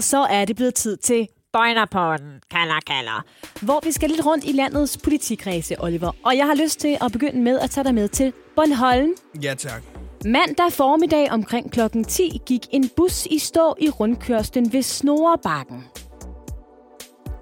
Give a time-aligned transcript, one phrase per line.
[0.00, 3.24] så er det blevet tid til Bøjnerpodden, kalder kalder,
[3.64, 6.12] hvor vi skal lidt rundt i landets politikredse, Oliver.
[6.24, 9.10] Og jeg har lyst til at begynde med at tage dig med til Bornholm.
[9.42, 9.82] Ja, tak.
[10.24, 15.84] Mandag formiddag omkring klokken 10 gik en bus i stå i rundkørslen ved Snorebakken.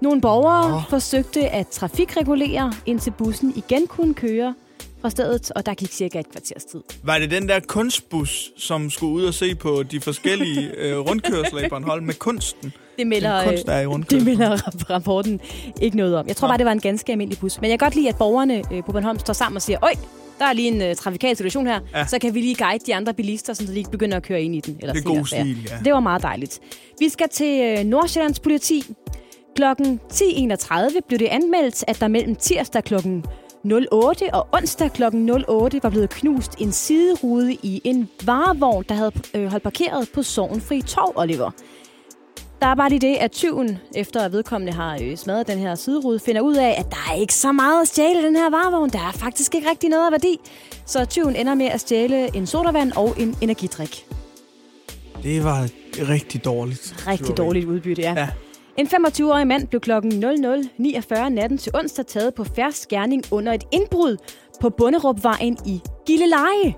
[0.01, 0.81] Nogle borgere Nå.
[0.89, 4.55] forsøgte at trafikregulere, indtil bussen igen kunne køre
[5.01, 6.79] fra stedet, og der gik cirka et kvarters tid.
[7.03, 11.65] Var det den der kunstbus, som skulle ud og se på de forskellige øh, rundkørsler
[11.65, 12.73] i Bornholm med kunsten?
[12.97, 14.25] Det melder, Den kunst, der er i øh, det rundkørslen.
[14.25, 15.39] melder rap- rapporten
[15.81, 16.27] ikke noget om.
[16.27, 17.61] Jeg tror bare, det var en ganske almindelig bus.
[17.61, 19.93] Men jeg kan godt lide, at borgerne øh, på Bornholm står sammen og siger, Øj,
[20.39, 22.05] der er lige en øh, trafikal situation her, Ja.
[22.05, 24.55] så kan vi lige guide de andre bilister, så de ikke begynder at køre ind
[24.55, 24.77] i den.
[24.79, 25.77] Eller Det er god stil, ja.
[25.85, 26.59] Det var meget dejligt.
[26.99, 28.83] Vi skal til øh, Nordsjællands politi.
[29.55, 33.25] Klokken 10.31 blev det anmeldt, at der mellem tirsdag klokken
[33.63, 39.11] 08 og onsdag klokken 08 var blevet knust en siderude i en varevogn, der havde
[39.33, 41.51] øh, holdt parkeret på Sorgenfri Torv, Oliver.
[42.61, 45.75] Der er bare lige det, at tyven, efter at vedkommende har øh, smadret den her
[45.75, 48.49] siderude, finder ud af, at der er ikke så meget at stjæle i den her
[48.49, 48.89] varevogn.
[48.89, 50.39] Der er faktisk ikke rigtig noget af værdi.
[50.85, 54.05] Så tyven ender med at stjæle en sodavand og en energidrik.
[55.23, 55.69] Det var
[56.09, 57.07] rigtig dårligt.
[57.07, 58.13] Rigtig dårligt udbytte, ja.
[58.17, 58.27] Ja.
[58.77, 59.91] En 25-årig mand blev kl.
[59.91, 64.17] 00.49 natten til onsdag taget på færds skærning under et indbrud
[64.61, 66.73] på Bunderupvejen i Gilleleje.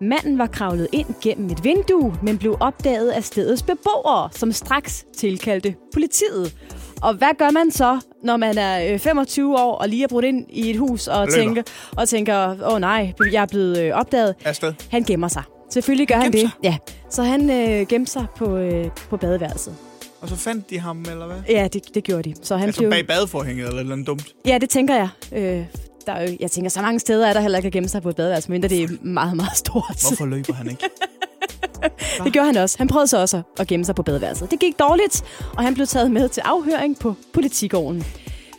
[0.00, 5.06] Manden var kravlet ind gennem et vindue, men blev opdaget af stedets beboere, som straks
[5.16, 6.54] tilkaldte politiet.
[7.02, 10.24] Og hvad gør man så, når man er øh, 25 år og lige er brudt
[10.24, 11.36] ind i et hus og Løber.
[11.36, 11.62] tænker,
[11.96, 14.34] og tænker, åh oh, nej, jeg er blevet øh, opdaget.
[14.44, 14.74] Afsted.
[14.90, 15.42] Han gemmer sig.
[15.70, 16.50] Selvfølgelig gør han gemte det.
[16.50, 16.58] sig?
[16.62, 16.76] Ja.
[17.10, 19.76] Så han øh, gemte sig på, øh, på badeværelset.
[20.24, 21.36] Og så fandt de ham, eller hvad?
[21.48, 22.34] Ja, det, det gjorde de.
[22.42, 22.90] Så han Altså blev...
[22.90, 24.26] bag badeforhænget, eller noget dumt.
[24.46, 25.08] Ja, det tænker jeg.
[25.32, 25.64] Øh,
[26.06, 28.02] der er jo, jeg tænker, så mange steder er der heller ikke at gemme sig
[28.02, 30.06] på et badeværelse, mindre det er meget, meget stort.
[30.08, 30.82] Hvorfor løber han ikke?
[32.24, 32.78] Det gjorde han også.
[32.78, 34.50] Han prøvede så også at gemme sig på badeværelset.
[34.50, 35.22] Det gik dårligt,
[35.56, 38.04] og han blev taget med til afhøring på politigården.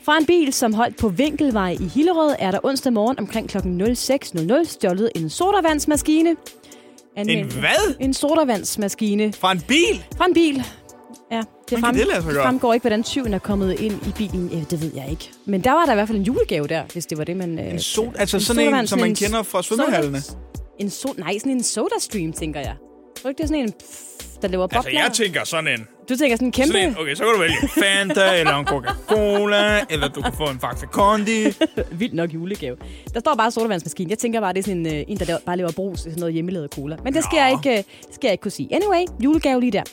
[0.03, 3.57] Fra en bil, som holdt på Vinkelvej i Hillerød, er der onsdag morgen omkring kl.
[3.57, 6.29] 06.00 stjålet en sodavandsmaskine.
[7.17, 7.95] En Anmeldt- hvad?
[7.99, 10.03] En sodavandsmaskine Fra en bil?
[10.17, 10.63] fra en bil.
[11.31, 12.43] Ja, det, kan det gøre?
[12.43, 14.47] fremgår ikke, hvordan tyven er kommet ind i bilen.
[14.47, 15.31] Ja, det ved jeg ikke.
[15.45, 17.59] Men der var der i hvert fald en julegave der, hvis det var det, man...
[17.59, 20.21] En sol, altså sådan en, som man en kender fra svømmehallene.
[20.79, 22.75] En so, nej, sådan en soda stream, tænker jeg.
[23.21, 24.77] Tror ikke, det er sådan en, pff, der laver bobler?
[24.77, 25.87] Altså, jeg tænker sådan en.
[26.09, 26.71] Du tænker sådan en kæmpe...
[26.73, 26.95] Sådan en.
[26.99, 30.85] Okay, så kan du vælge Fanta, eller en Coca-Cola, eller du kan få en Faxe
[30.91, 31.43] Kondi.
[31.99, 32.75] Vildt nok julegave.
[33.13, 34.09] Der står bare sodavandsmaskine.
[34.09, 36.19] Jeg tænker bare, det er sådan en, øh, en der bare laver brus i sådan
[36.19, 36.97] noget hjemmelavet cola.
[37.03, 37.41] Men det skal, Nå.
[37.43, 37.77] jeg ikke, øh,
[38.07, 38.69] det skal jeg ikke kunne sige.
[38.75, 39.83] Anyway, julegave lige der.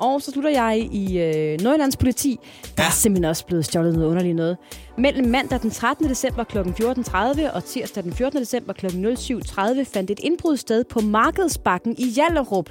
[0.00, 2.36] Og så slutter jeg i øh, Nordjyllands politi.
[2.76, 2.86] Der Ja.
[2.88, 4.56] er simpelthen også blevet stjålet noget underligt noget.
[4.98, 6.08] Mellem mandag den 13.
[6.08, 6.58] december kl.
[6.58, 8.40] 14.30 og tirsdag den 14.
[8.40, 8.86] december kl.
[8.86, 12.70] 07.30 fandt et indbrud sted på Markedsbakken i Hjallerup.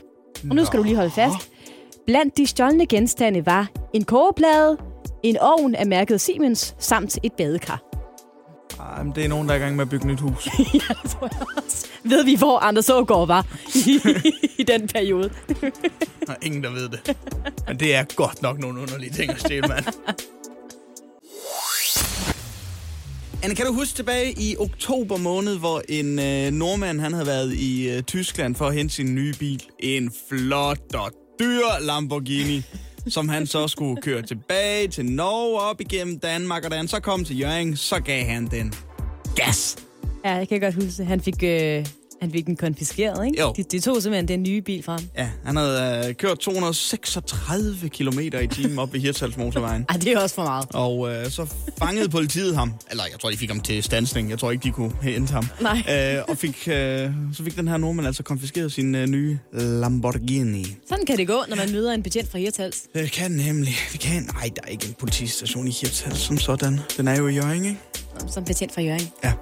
[0.50, 1.36] Og nu skal du lige holde fast.
[2.10, 4.78] Blandt de stjålne genstande var en kogeplade,
[5.24, 7.82] en ovn af mærket Siemens samt et badekar.
[8.80, 10.48] Ej, men det er nogen, der er i gang med at bygge nyt hus.
[10.74, 11.88] Ja, det tror jeg også.
[12.04, 14.00] Ved vi, hvor Anders Ågaard var i,
[14.58, 15.30] i den periode?
[16.28, 17.18] Der er ingen, der ved det.
[17.68, 19.86] Men det er godt nok nogle underlige ting at stjæle, mand.
[23.44, 27.54] Anne, kan du huske tilbage i oktober måned, hvor en øh, nordmand han havde været
[27.54, 29.64] i øh, Tyskland for at hente sin nye bil?
[29.80, 30.80] En flot
[31.40, 32.64] dyr Lamborghini,
[33.08, 37.00] som han så skulle køre tilbage til Norge op igennem Danmark, og da han så
[37.00, 38.74] kom til Jørgen, så gav han den
[39.36, 39.78] gas.
[40.26, 41.86] Ja, jeg kan godt huske, han fik, øh,
[42.22, 43.42] han fik den konfiskeret, ikke?
[43.42, 43.54] Jo.
[43.58, 45.00] De, de tog simpelthen den nye bil frem.
[45.18, 49.86] Ja, han havde øh, kørt 236 km i timen op ved Hirtshals motorvejen.
[49.90, 50.66] Ej, det er også for meget.
[50.74, 51.46] Og øh, så
[51.78, 52.74] fangede politiet ham.
[52.92, 54.30] Eller jeg tror, de fik ham til stansning.
[54.30, 55.46] Jeg tror ikke, de kunne hente ham.
[55.62, 56.18] Nej.
[56.18, 60.76] Øh, og fik, øh, så fik den her nordmand altså konfiskeret sin øh, nye Lamborghini.
[60.90, 62.78] Sådan kan det gå, når man møder en betjent fra Hirtals.
[62.94, 63.74] Det kan nemlig.
[63.92, 64.30] Det kan.
[64.34, 66.80] Nej, der er ikke en politistation i Hirtshals som sådan.
[66.98, 67.78] Den er jo i Jørgen, ikke?
[68.28, 69.10] Som betjent fra Jørgen.
[69.24, 69.34] Ja.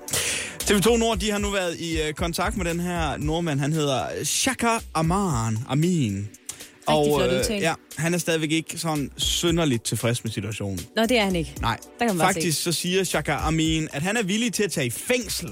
[0.68, 3.60] TV2 Nord, de har nu været i øh, kontakt med den her nordmand.
[3.60, 6.30] Han hedder Shaka Aman Amin.
[6.86, 10.80] flot øh, ja, han er stadigvæk ikke sådan synderligt tilfreds med situationen.
[10.96, 11.54] Nå, det er han ikke.
[11.62, 14.72] Nej, Der kan man faktisk så siger Shaka Amin, at han er villig til at
[14.72, 15.50] tage i fængsel,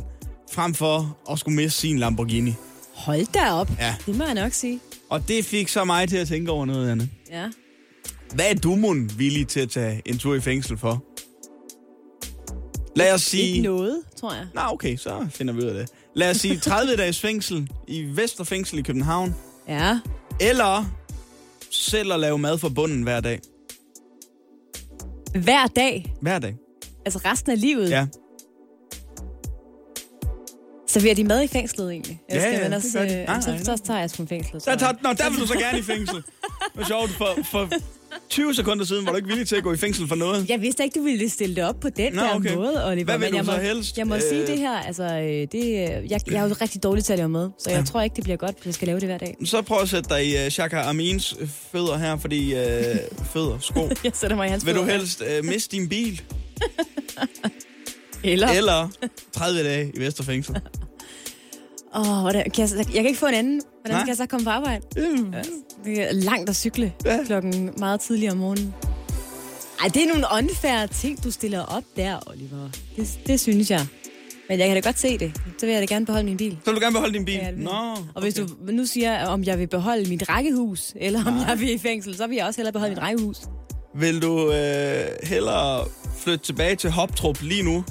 [0.52, 2.54] frem for at skulle miste sin Lamborghini.
[2.94, 3.72] Hold da op.
[3.80, 3.96] Ja.
[4.06, 4.80] Det må jeg nok sige.
[5.10, 7.10] Og det fik så mig til at tænke over noget, Anne.
[7.32, 7.46] Ja.
[8.34, 11.04] Hvad er du mon villig til at tage en tur i fængsel for?
[12.96, 13.44] Lad os sige...
[13.48, 14.48] Ikke noget, tror jeg.
[14.54, 15.90] Nå, okay, så finder vi ud af det.
[16.14, 19.36] Lad os sige 30 dages fængsel i Vesterfængsel i København.
[19.68, 20.00] Ja.
[20.42, 20.86] Eller
[21.72, 23.40] selv at lave mad for bunden hver dag.
[25.44, 26.14] Hver dag.
[26.22, 26.56] Hver dag.
[27.06, 27.90] Altså resten af livet.
[27.90, 28.08] Ja.
[30.88, 32.22] Serverer de mad i fængslet egentlig?
[32.30, 33.14] Eller Ja, skal ja, man det også, gør de.
[33.22, 34.64] øh, Nej, så, nej, så tager jeg sgu fængslet.
[34.64, 36.16] Så tager, nå, der vil du så gerne i fængsel.
[36.76, 37.70] Det er sjovt, for, for
[38.30, 40.50] 20 sekunder siden var du ikke villig til at gå i fængsel for noget.
[40.50, 42.56] Jeg vidste ikke, du ville stille det op på den Nå, der okay.
[42.56, 43.06] måde, Oliver.
[43.06, 43.98] Hvad vil men du jeg så må, helst?
[43.98, 46.84] Jeg må Øh, sige det her, altså, øh, det, øh, jeg, jeg er jo rigtig
[46.84, 48.88] dårlig til at lave mad, så jeg tror ikke, det bliver godt, hvis jeg skal
[48.88, 49.36] lave det hver dag.
[49.46, 51.36] Så prøv at sætte dig i uh, Shaka Amins
[51.72, 52.60] fødder her, fordi uh,
[53.34, 53.90] fødder, sko.
[54.04, 56.22] Jeg sætter mig i hans Vil du helst uh, miste din bil,
[58.24, 58.48] Eller?
[58.48, 58.90] eller
[59.32, 60.56] 30 dage i Vesterfængsel?
[61.96, 63.62] Åh, hvordan, kan jeg, jeg kan ikke få en anden.
[63.82, 64.02] Hvordan Nej.
[64.04, 64.82] skal jeg så komme på arbejde?
[64.96, 65.34] Mm.
[65.86, 67.16] Det er langt at cykle Ja.
[67.16, 67.24] ja.
[67.24, 68.74] klokken meget tidligere om morgenen.
[69.82, 72.70] Ej, det er nogle unfair ting, du stiller op der, Oliver.
[72.96, 73.86] Det, det synes jeg.
[74.50, 75.32] Men jeg kan da godt se det.
[75.60, 76.58] Så vil jeg da gerne beholde min bil.
[76.66, 77.34] Så vil du gerne beholde din bil?
[77.36, 77.98] Ja, Nå.
[78.16, 81.46] Og hvis du nu siger, om jeg vil beholde mit rækkehus, eller om Nej.
[81.50, 83.38] jeg vil i fængsel, så vil jeg også hellere beholde mit rækkehus.
[83.96, 85.86] Vil du øh, hellere
[86.18, 87.84] flytte tilbage til Hoptrup lige nu,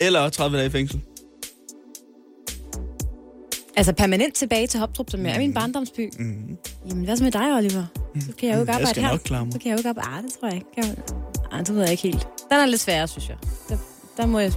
[0.00, 1.00] eller 30 dage i fængsel?
[3.80, 6.10] Altså permanent tilbage til Hoptrup, som er min barndomsby.
[6.18, 6.56] Mm.
[6.88, 7.84] Jamen, hvad så med dig, Oliver?
[8.20, 9.10] Så kan jeg jo ikke Jeg arbejde skal her.
[9.10, 9.52] nok klare mig.
[9.52, 10.08] Så kan jeg jo ikke arbejde.
[10.16, 10.66] Ah, det tror jeg ikke.
[10.74, 10.96] Kan jeg...
[11.52, 12.28] Ej, det ved jeg ikke helt.
[12.50, 13.36] Den er lidt sværere, synes jeg.
[13.68, 13.76] Der,
[14.16, 14.52] der må jeg...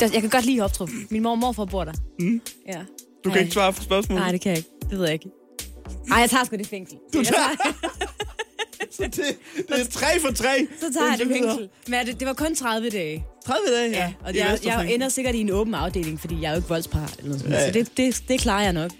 [0.00, 0.88] Der, jeg kan godt lide Hoptrup.
[1.10, 1.92] Min mor og morfar bor der.
[2.18, 2.40] Mm.
[2.68, 2.80] Ja.
[3.24, 4.22] Du kan ikke svare på spørgsmålet?
[4.22, 4.70] Nej, det kan jeg ikke.
[4.90, 5.28] Det ved jeg ikke.
[6.08, 6.96] Nej, jeg tager sgu det i fængsel.
[7.14, 8.33] Du Jeg tager-
[8.96, 9.16] Så det,
[9.68, 10.66] det er tre for tre.
[10.80, 11.68] Så tager jeg det fængsel.
[11.88, 13.24] Men det, det var kun 30 dage.
[13.46, 13.96] 30 dage, ja.
[13.98, 16.68] Ja, og jeg, jeg ender sikkert i en åben afdeling, fordi jeg er jo ikke
[16.68, 17.14] voldsparat.
[17.18, 17.52] Eller noget sådan.
[17.52, 17.72] Ja, Ja, ja.
[17.72, 18.90] Så det, det, det klarer jeg nok.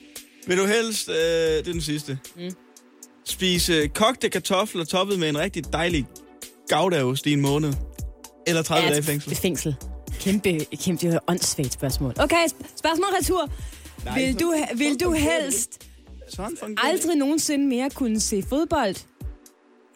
[0.46, 2.50] Vil du helst, øh, det er den sidste, mm.
[3.25, 6.06] spise kogte kartofler toppet med en rigtig dejlig
[6.69, 7.73] goudaost i en måned?
[8.46, 9.31] Eller 30 dage i fængsel?
[9.31, 9.75] Det fængsel.
[10.20, 12.12] Kæmpe, kæmpe det er åndssvagt spørgsmål.
[12.19, 13.50] Okay, sp- spørgsmål retur.
[14.05, 15.82] Nej, Vil du, vil du det helst
[16.37, 16.79] det.
[16.82, 18.94] aldrig nogensinde mere kunne se fodbold?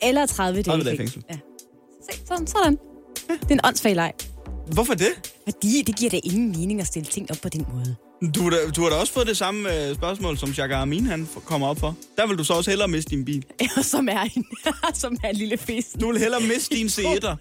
[0.03, 1.23] Eller 30 dage 30 dage i i fængsel?
[1.31, 1.37] Ja.
[2.11, 2.47] Se, sådan.
[2.47, 2.79] sådan.
[3.29, 4.13] Det er en åndssvag leg.
[4.73, 5.33] Hvorfor det?
[5.45, 7.97] Fordi det giver da ingen mening at stille ting op på den måde.
[8.35, 11.07] Du, har da- du har da også fået det samme øh, spørgsmål, som Jacques Armin
[11.07, 11.97] han kommer op for.
[12.17, 13.45] Der vil du så også hellere miste din bil.
[13.61, 14.47] Eller som er en,
[14.95, 15.87] som er en lille fisk.
[16.01, 17.35] Du vil hellere miste din C1'er.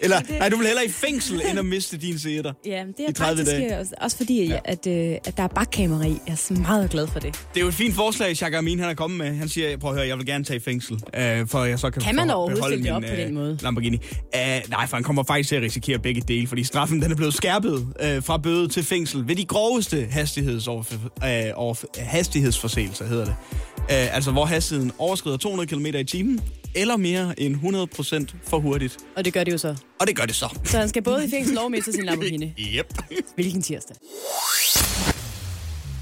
[0.00, 2.52] Eller, nej, du vil hellere i fængsel, end at miste din C1'er.
[2.66, 3.78] Ja, men det I er 30 faktisk dage.
[3.78, 4.58] også, også fordi, ja.
[4.64, 4.94] at, øh,
[5.24, 6.18] at der er bakkamera i.
[6.26, 7.32] Jeg er så meget glad for det.
[7.54, 9.36] Det er jo et fint forslag, Jacques Armin han er kommet med.
[9.38, 11.90] Han siger, prøv at høre, jeg vil gerne tage i fængsel, øh, for jeg så
[11.90, 13.58] kan, Kan man overhovedet det min, op på øh, den måde?
[13.62, 13.96] Lamborghini.
[13.96, 17.16] Uh, nej, for han kommer faktisk til at risikere begge dele, fordi straffen den er
[17.16, 20.82] blevet skærpet øh, fra bøde til fængsel ved de groveste hastighedsover,
[21.24, 23.34] øh, hastighedsforseelser, hedder det.
[23.78, 26.40] Uh, altså, hvor hastigheden overskrider 200 km i timen,
[26.76, 27.56] eller mere end
[28.32, 28.96] 100% for hurtigt.
[29.16, 29.76] Og det gør det jo så.
[30.00, 30.58] Og det gør det så.
[30.64, 32.54] Så han skal både i fængsel og miste sin Lamborghini.
[32.78, 32.94] Yep.
[33.34, 33.96] Hvilken tirsdag?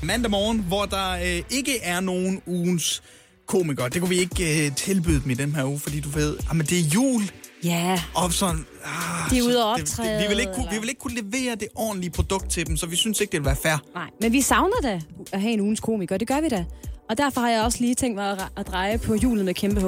[0.03, 3.03] mandag morgen, hvor der øh, ikke er nogen ugens
[3.47, 3.89] komikere.
[3.89, 6.67] Det kunne vi ikke øh, tilbyde dem i den her uge, fordi du ved, jamen
[6.67, 7.23] det er jul,
[7.65, 8.67] Ja, og sådan...
[8.85, 10.99] Ah, De er ude at det- det- optræde, vi, vil ikke kunne, vi vil ikke
[11.01, 13.77] kunne levere det ordentlige produkt til dem, så vi synes ikke, det vil være fair.
[13.95, 14.11] nej.
[14.21, 15.01] Men vi savner da
[15.33, 16.17] at have en ugens komiker.
[16.19, 16.65] Det gør vi da.
[17.11, 19.81] Og derfor har jeg også lige tænkt mig at, at dreje på hjulet med kæmpe
[19.81, 19.85] H.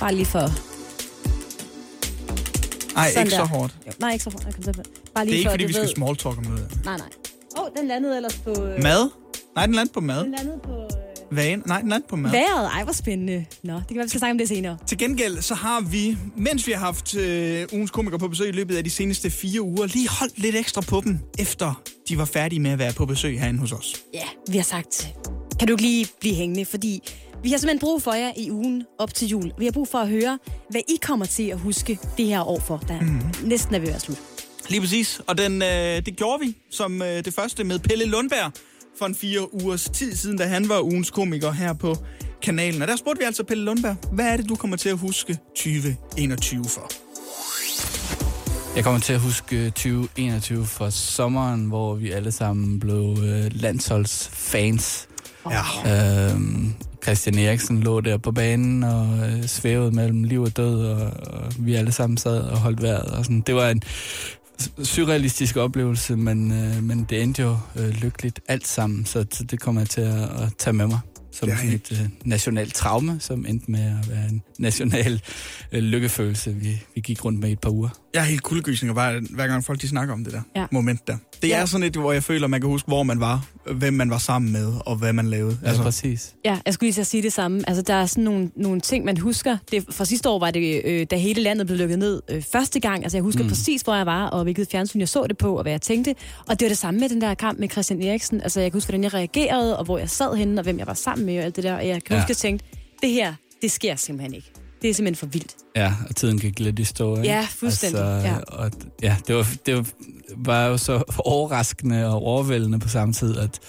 [0.00, 0.50] Bare lige for...
[2.94, 3.36] Nej, ikke der.
[3.36, 3.76] så hårdt.
[3.86, 4.44] Jo, nej, ikke så hårdt.
[4.46, 4.74] Jeg kan tage-
[5.14, 5.94] Bare lige Det er ikke, for, fordi vi skal ved...
[5.94, 6.70] smalltalk om noget.
[6.84, 7.06] Nej, nej.
[7.58, 8.50] Åh, oh, den landede ellers på...
[8.50, 8.82] Øh...
[8.82, 9.10] Mad?
[9.56, 10.24] Nej, den landte på mad.
[10.24, 10.70] Den landede på...
[10.72, 11.36] Øh...
[11.36, 11.62] Vane?
[11.66, 12.30] Nej, den landte på mad.
[12.30, 12.66] Vejret.
[12.74, 13.44] Ej, hvor spændende.
[13.62, 14.78] Nå, det kan være, vi skal snakke om det senere.
[14.86, 18.52] Til gengæld, så har vi, mens vi har haft øh, ugens komiker på besøg i
[18.52, 22.24] løbet af de seneste fire uger, lige holdt lidt ekstra på dem, efter de var
[22.24, 23.96] færdige med at være på besøg herinde hos os.
[24.14, 25.08] Ja, vi har sagt,
[25.58, 27.02] kan du ikke lige blive hængende, fordi
[27.42, 29.52] vi har simpelthen brug for jer i ugen op til jul.
[29.58, 30.38] Vi har brug for at høre,
[30.70, 33.20] hvad I kommer til at huske det her år for, der mm.
[33.44, 34.18] næsten er ved at være slut.
[34.68, 35.20] Lige præcis.
[35.26, 38.52] Og den, øh, det gjorde vi som øh, det første med Pelle Lundberg
[38.98, 41.96] for en fire ugers tid siden, da han var ugens komiker her på
[42.42, 42.82] kanalen.
[42.82, 45.38] Og der spurgte vi altså Pelle Lundberg, hvad er det, du kommer til at huske
[45.56, 46.90] 2021 for?
[48.76, 55.08] Jeg kommer til at huske 2021 fra sommeren, hvor vi alle sammen blev øh, landsholdsfans.
[55.50, 56.30] Ja.
[56.30, 61.12] Øhm, Christian Eriksen lå der på banen og øh, svævede mellem liv og død, og,
[61.26, 63.10] og vi alle sammen sad og holdt vejret.
[63.10, 63.40] Og sådan.
[63.40, 63.82] Det var en
[64.82, 69.60] surrealistisk oplevelse, men, øh, men det endte jo øh, lykkeligt alt sammen, så, så det
[69.60, 71.00] kommer jeg til at, at tage med mig
[71.32, 75.22] som Ja, sådan et øh, nationalt traume, som endte med at være en national
[75.72, 77.88] øh, lykkefølelse, vi, vi gik rundt med i et par uger.
[78.14, 80.66] Jeg er helt kuldegysninger, hver, hver gang folk de snakker om det der Ja.
[80.72, 81.16] moment der.
[81.42, 81.60] Det Ja.
[81.60, 84.18] er sådan et, hvor jeg føler, man kan huske, hvor man var, hvem man var
[84.18, 85.58] sammen med, og hvad man lavede.
[85.62, 86.34] Ja, altså, præcis.
[86.44, 87.62] Ja, jeg skulle lige til at sige det samme.
[87.68, 89.56] Altså, der er sådan nogle, nogle ting, man husker.
[89.70, 92.80] Det, fra sidste år var det, øh, da hele landet blev lukket ned øh, første
[92.80, 93.02] gang.
[93.02, 93.48] Altså, jeg husker mm.
[93.48, 96.14] præcis, hvor jeg var, og hvilket fjernsyn jeg så det på, og hvad jeg tænkte.
[96.48, 98.40] Og det var det samme med den der kamp med Christian Eriksen.
[98.40, 100.86] Altså, jeg kan huske, hvordan jeg reagerede, og hvor jeg sad henne, og hvem jeg
[100.86, 101.74] var sammen med, og alt det der.
[101.74, 102.20] Og jeg kan Ja.
[102.20, 102.66] huske, at jeg tænkte,
[103.02, 104.52] det her, det sker simpelthen ikke.
[104.82, 105.54] Det er simpelthen for vildt.
[105.76, 107.16] Ja, og tiden gik lidt i stå.
[107.16, 107.28] Ikke?
[107.28, 108.36] Ja, fuldstændig, ja.
[108.48, 108.70] Og,
[109.02, 109.86] ja, det var, det var,
[110.36, 113.60] var jo så overraskende og overvældende på samme tid, at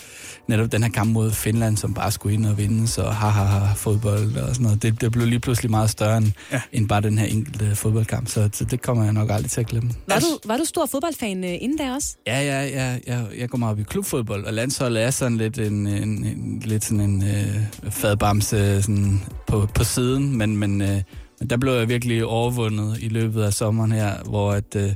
[0.48, 3.44] netop den her kamp mod Finland, som bare skulle ind og vinde, så ha, ha,
[3.44, 6.62] ha fodbold og sådan noget, det, det blev lige pludselig meget større end, ja.
[6.74, 9.68] end bare den her enkelte fodboldkamp, så, så det kommer jeg nok aldrig til at
[9.68, 9.92] glemme.
[10.08, 12.16] Var du, var du stor fodboldfan uh, inden da også?
[12.28, 15.58] Ja, ja, ja, ja, jeg går meget op i klubfodbold, og landsholdet er sådan lidt
[15.60, 20.88] en, en, en lidt sådan en uh, fadbamse sådan på, på siden, men, men uh,
[21.42, 24.94] men der blev jeg virkelig overvundet i løbet af sommeren her, hvor at, øh,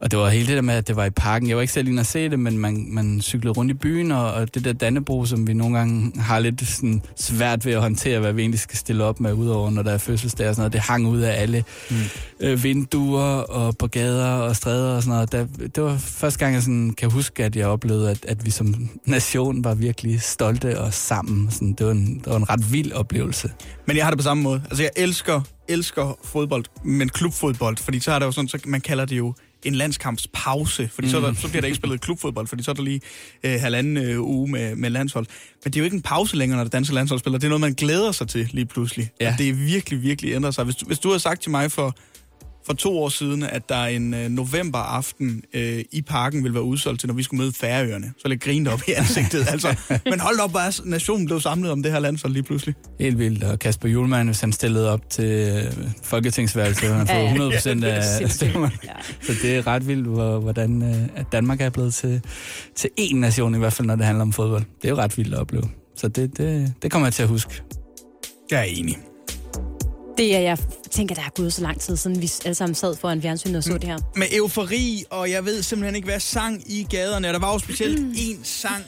[0.00, 1.48] og det var hele det der med, at det var i parken.
[1.48, 4.12] Jeg var ikke selv inde at se det, men man, man cyklede rundt i byen,
[4.12, 7.80] og, og det der Dannebro, som vi nogle gange har lidt sådan svært ved at
[7.80, 10.60] håndtere, hvad vi egentlig skal stille op med, udover når der er fødselsdag og sådan
[10.60, 11.96] noget, det hang ud af alle mm.
[12.40, 15.32] øh, vinduer og på gader og stræder og sådan noget.
[15.32, 18.50] Der, det var første gang, jeg sådan kan huske, at jeg oplevede, at, at vi
[18.50, 21.50] som nation var virkelig stolte og sammen.
[21.50, 23.50] Sådan, det, var en, det var en ret vild oplevelse.
[23.86, 24.62] Men jeg har det på samme måde.
[24.64, 28.80] Altså, jeg elsker, elsker fodbold, men klubfodbold, fordi så er det jo sådan, så man
[28.80, 31.10] kalder det jo en landskampspause, fordi mm.
[31.10, 33.00] så, der, så bliver der ikke spillet klubfodbold, fordi så er der lige
[33.44, 35.26] øh, halvanden øh, uge med, med landshold.
[35.64, 37.38] Men det er jo ikke en pause længere, når det danske landshold spiller.
[37.38, 39.10] Det er noget, man glæder sig til lige pludselig.
[39.20, 39.32] Ja.
[39.32, 40.64] Og det er virkelig, virkelig ændret sig.
[40.64, 41.96] Hvis du, hvis du havde sagt til mig for
[42.66, 47.00] for to år siden, at der en øh, novemberaften øh, i parken ville være udsolgt
[47.00, 48.12] til, når vi skulle møde Færøerne.
[48.18, 49.46] Så lidt grinte op i ansigtet.
[49.52, 49.76] altså.
[50.04, 52.74] Men hold op, hvor nationen blev samlet om det her land så lige pludselig.
[53.00, 53.44] Helt vildt.
[53.44, 57.84] Og Kasper Julemand, hvis han stillede op til øh, folketingsvalget, så han fået 100 procent
[57.84, 58.68] af stemmer.
[59.22, 60.06] Så det er ret vildt,
[60.42, 62.22] hvordan øh, at Danmark er blevet til,
[62.74, 64.62] til én nation, i hvert fald når det handler om fodbold.
[64.82, 65.68] Det er jo ret vildt at opleve.
[65.96, 67.62] Så det, det, det kommer jeg til at huske.
[68.50, 68.96] Jeg er enig.
[70.18, 70.58] Det er, jeg
[70.90, 73.64] tænker, der er gået så lang tid siden, vi alle sammen sad foran fjernsynet og
[73.64, 73.78] så mm.
[73.78, 73.98] det her.
[74.16, 77.28] Med eufori, og jeg ved simpelthen ikke, hvad sang i gaderne.
[77.28, 78.84] Der var jo specielt en sang,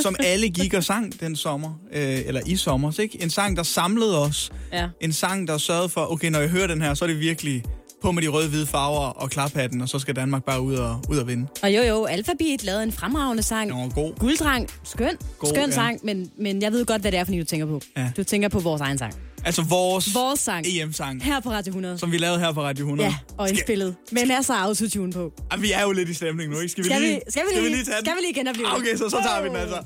[0.00, 3.22] som alle gik og sang den sommer, øh, eller i sommer, ikke?
[3.22, 4.52] En sang, der samlede os.
[4.72, 4.88] Ja.
[5.00, 7.64] En sang, der sørgede for, okay, når jeg hører den her, så er det virkelig
[8.02, 11.16] på med de røde-hvide farver og klaphatten, og så skal Danmark bare ud og, ud
[11.16, 11.46] og vinde.
[11.62, 13.70] Og jo, jo, Alphabet lavede en fremragende sang.
[13.70, 14.14] var god.
[14.18, 15.74] Guldrang, skøn, god, skøn ja.
[15.74, 17.80] sang, men, men jeg ved godt, hvad det er, for du tænker på.
[17.96, 18.12] Ja.
[18.16, 19.14] Du tænker på vores egen sang.
[19.44, 20.66] Altså vores, vores sang.
[20.66, 21.24] EM-sang.
[21.24, 21.98] Her på Radio 100.
[21.98, 23.08] Som vi lavede her på Radio 100.
[23.08, 23.96] Ja, og indspillet.
[24.12, 25.32] Men er så autotune på.
[25.52, 26.68] Ja, vi er jo lidt i stemning nu, ikke?
[26.68, 28.04] Skal vi, skal lige, vi, skal vi, skal lige, vi lige tage den?
[28.04, 29.82] Skal vi lige genopleve ah, Okay, så, så tager vi den altså.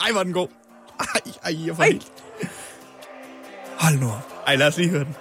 [0.00, 0.48] Ej, var den god.
[1.00, 1.06] Ej,
[1.44, 2.06] ej, jeg får helt...
[3.78, 4.42] Hold nu op.
[4.46, 5.14] Ej, lad os lige høre den.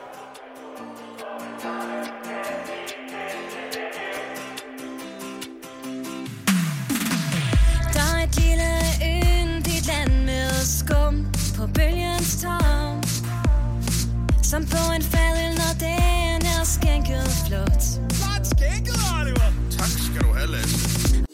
[14.50, 17.84] Som på en fadel, når den er skænket flot.
[18.13, 19.50] Flot skænket, Oliver!
[19.72, 21.25] Tak skal du have, Lasse.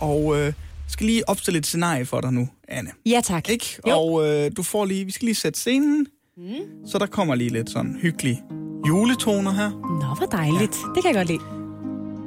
[0.00, 0.52] Og øh,
[0.88, 2.90] skal lige opstille et scenarie for dig nu, Anne.
[3.06, 3.48] Ja, tak.
[3.48, 3.78] Ikke?
[3.88, 3.98] Jo.
[3.98, 6.06] Og øh, du får lige, vi skal lige sætte scenen.
[6.36, 6.86] Mm.
[6.86, 8.42] Så der kommer lige lidt sådan hyggelig
[8.88, 9.70] juletoner her.
[9.70, 10.76] Nå, hvor dejligt.
[10.76, 10.92] Ja.
[10.94, 11.42] Det kan jeg godt lide.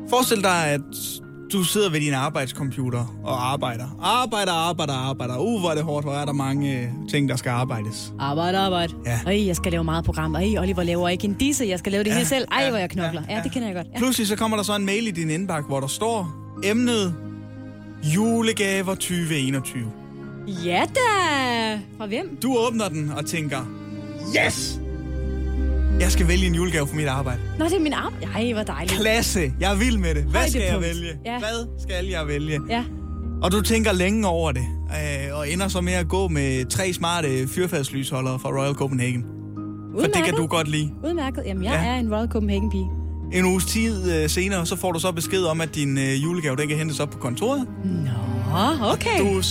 [0.10, 0.82] Forestil dig, at
[1.54, 3.98] du sidder ved din arbejdscomputer og arbejder.
[4.02, 5.38] Arbejder, arbejder, arbejder.
[5.38, 8.14] Uh, hvor er det hårdt, hvor er der mange øh, ting, der skal arbejdes.
[8.20, 8.94] Arbejde, arbejde.
[9.06, 9.20] Ja.
[9.26, 10.36] Ej, jeg skal lave meget program.
[10.36, 12.48] Ej, Oliver laver ikke en disse, jeg skal lave det ja, hele selv.
[12.52, 13.22] Ej, ja, hvor jeg knokler.
[13.30, 13.88] Ja, ja, det kender jeg godt.
[13.94, 13.98] Ja.
[13.98, 17.16] Pludselig så kommer der så en mail i din indbakke, hvor der står emnet
[18.04, 19.92] julegaver 2021.
[20.66, 21.80] Ja da!
[21.98, 22.38] Fra hvem?
[22.44, 23.60] Du åbner den og tænker,
[24.46, 24.80] yes!
[26.00, 27.40] Jeg skal vælge en julegave for mit arbejde.
[27.60, 28.26] Nå, det er min arbejde.
[28.36, 29.00] Ej, hvor dejligt.
[29.00, 29.54] Klasse.
[29.60, 30.24] Jeg er vild med det.
[30.24, 31.10] Hvad skal jeg vælge?
[31.26, 31.40] Ja.
[31.40, 32.60] Hvad skal jeg vælge?
[32.70, 32.84] Ja.
[33.44, 36.94] Og du tænker længe over det, øh, og ender så med at gå med tre
[36.94, 39.24] smarte fyrfærdslysholdere fra Royal Copenhagen.
[39.24, 40.16] Udmærket.
[40.16, 40.92] For det kan du godt lide.
[41.06, 41.44] Udmærket.
[41.46, 41.90] Jamen, jeg ja.
[41.90, 42.88] er en Royal Copenhagen-pige.
[43.34, 46.56] En uges tid øh, senere, så får du så besked om, at din øh, julegave,
[46.56, 47.68] den kan hentes op på kontoret.
[47.84, 49.20] Nå, okay.
[49.20, 49.42] Og du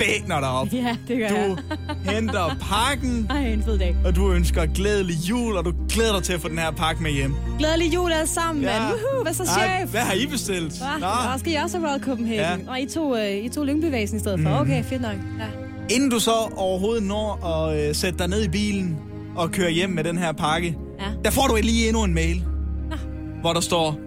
[0.00, 0.68] spækner dig op.
[0.80, 2.14] Ja, det gør du jeg.
[2.14, 3.26] henter pakken.
[3.30, 3.96] Ej, en fed dag.
[4.04, 7.02] Og du ønsker glædelig jul, og du glæder dig til at få den her pakke
[7.02, 7.34] med hjem.
[7.58, 8.80] Glædelig jul alle sammen, ja.
[8.80, 8.92] mand.
[8.92, 9.56] Woohoo, hvad så, chef?
[9.56, 10.80] Ej, hvad har I bestilt?
[11.00, 11.06] Nå.
[11.06, 12.60] Nå, skal I også have Royal Copenhagen?
[12.60, 12.70] Ja.
[12.70, 14.50] Og I to, uh, I to lyngbevægelsen i stedet for?
[14.50, 14.60] Mm.
[14.60, 15.16] Okay, fedt nok.
[15.38, 15.46] Ja.
[15.94, 18.96] Inden du så overhovedet når at uh, sætte dig ned i bilen
[19.36, 21.06] og køre hjem med den her pakke, ja.
[21.24, 22.44] der får du lige endnu en mail,
[22.90, 22.96] Nå.
[23.40, 23.98] hvor der står,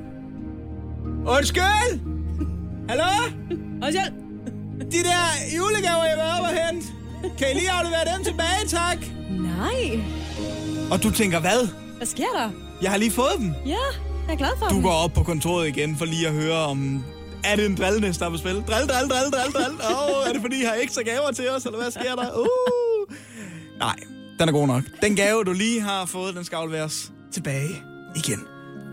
[1.38, 2.00] Undskyld!
[2.90, 3.04] Hallo?
[3.86, 4.23] Undskyld?
[4.80, 5.24] De der
[5.58, 6.88] julegaver, jeg var oppe og hente.
[7.38, 8.98] Kan I lige aflevere dem tilbage, tak?
[9.30, 10.00] Nej.
[10.92, 11.68] Og du tænker, hvad?
[11.98, 12.50] Hvad sker der?
[12.82, 13.54] Jeg har lige fået dem.
[13.66, 13.72] Ja,
[14.28, 14.84] jeg er glad for Du dem.
[14.84, 17.04] går op på kontoret igen for lige at høre om...
[17.44, 18.52] Er det en drillenæs, der er på spil?
[18.54, 19.74] Drill, drill, drill, drill, drill.
[19.92, 22.40] Åh, oh, er det fordi, I har ekstra gaver til os, eller hvad sker der?
[22.40, 23.16] Uh.
[23.80, 23.96] Nej,
[24.40, 24.84] den er god nok.
[25.02, 27.70] Den gave, du lige har fået, den skal afleveres tilbage
[28.16, 28.40] igen.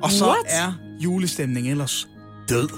[0.03, 0.39] Og så What?
[0.49, 2.09] er julestemningen ellers
[2.49, 2.69] død.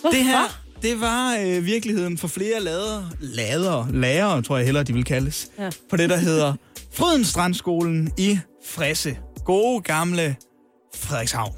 [0.00, 0.08] Hvorfor?
[0.16, 4.92] Det her det var øh, virkeligheden for flere lader, lader, lærere, tror jeg hellere, de
[4.92, 5.70] vil kaldes, ja.
[5.90, 6.54] på det, der hedder
[6.92, 9.18] Fryden Strandskolen i Fresse.
[9.44, 10.36] Gode gamle
[10.94, 11.52] Frederikshavn.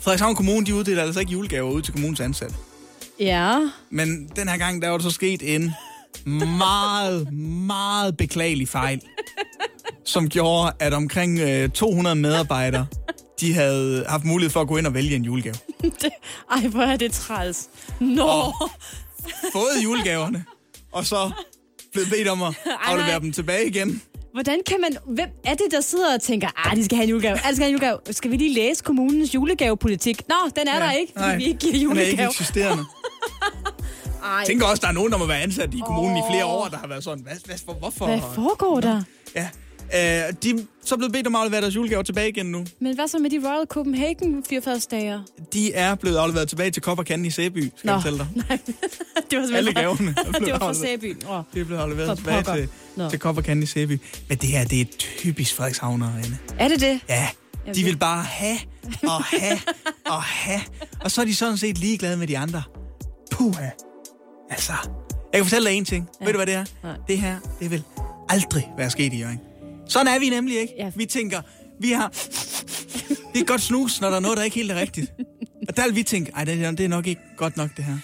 [0.00, 2.54] Frederikshavn Kommune, de uddeler altså ikke julegaver ud til kommunens ansatte.
[3.20, 3.58] Ja.
[3.90, 5.72] Men den her gang, der var der så sket en
[6.58, 7.32] meget,
[7.66, 9.00] meget beklagelig fejl,
[10.04, 12.86] som gjorde, at omkring øh, 200 medarbejdere,
[13.40, 15.54] de havde haft mulighed for at gå ind og vælge en julegave.
[16.56, 17.68] Ej, hvor er det træls.
[18.00, 18.22] Nå.
[18.26, 18.70] Og-
[19.52, 20.44] Fået julegaverne,
[20.92, 21.30] og så
[21.92, 22.54] blevet bedt om at
[22.84, 23.18] aflevere nej.
[23.18, 24.02] dem tilbage igen.
[24.32, 24.96] Hvordan kan man...
[25.06, 27.54] Hvem er det, der sidder og tænker, ah, de skal have en julegave, ah, de
[27.56, 27.98] skal have en julegave.
[28.10, 30.28] Skal vi lige læse kommunens julegavepolitik?
[30.28, 32.10] Nå, den er ja, der ikke, fordi Nej, vi ikke giver Den er julegave.
[32.10, 32.84] ikke eksisterende.
[34.22, 36.44] Ej, Jeg tænker også, der er nogen, der må være ansat i kommunen i flere
[36.44, 38.06] år, der har været sådan, hvad, hvad, for, hvorfor?
[38.06, 39.02] hvad foregår der?
[39.34, 39.48] Ja.
[39.94, 40.00] Øh,
[40.42, 42.64] de er så blevet bedt om at aflevere deres julegaver tilbage igen nu.
[42.80, 45.22] Men hvad så med de Royal Copenhagen fyrfærdsdager?
[45.52, 48.28] De er blevet afleveret tilbage til Kop Candy i Sæby, skal Nå, jeg fortælle dig.
[48.48, 48.58] nej.
[49.30, 50.14] det var Alle gaverne.
[50.18, 50.74] er det var fra.
[50.74, 51.16] Sæby.
[51.28, 51.42] Oh.
[51.54, 52.54] Det er blevet afleveret For tilbage pokker.
[52.60, 53.10] til, Nå.
[53.10, 54.00] til Kop Candy i Sæby.
[54.28, 56.38] Men det her, det er typisk Frederikshavner, Anne.
[56.58, 57.00] Er det det?
[57.08, 57.28] Ja,
[57.66, 58.58] Jeg de vil bare have
[59.02, 59.58] og have
[60.16, 60.60] og have.
[61.00, 62.62] Og så er de sådan set ligeglade med de andre.
[63.30, 63.68] Puha.
[64.50, 64.72] Altså,
[65.32, 66.08] jeg kan fortælle dig en ting.
[66.20, 66.24] Ja.
[66.24, 66.64] Ved du, hvad det er?
[66.82, 66.96] Nej.
[67.08, 67.82] Det her, det vil
[68.28, 69.40] aldrig være sket i Jørgen.
[69.90, 70.74] Sådan er vi nemlig ikke.
[70.78, 70.90] Ja.
[70.94, 71.40] Vi tænker,
[71.80, 72.08] vi har...
[73.34, 75.12] Det er godt snus, når der er noget, der ikke helt er rigtigt.
[75.68, 77.84] Og der vil vi tænke, ej, det er, det er nok ikke godt nok, det
[77.84, 77.96] her.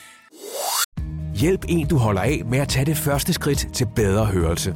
[1.34, 4.74] Hjælp en, du holder af med at tage det første skridt til bedre hørelse.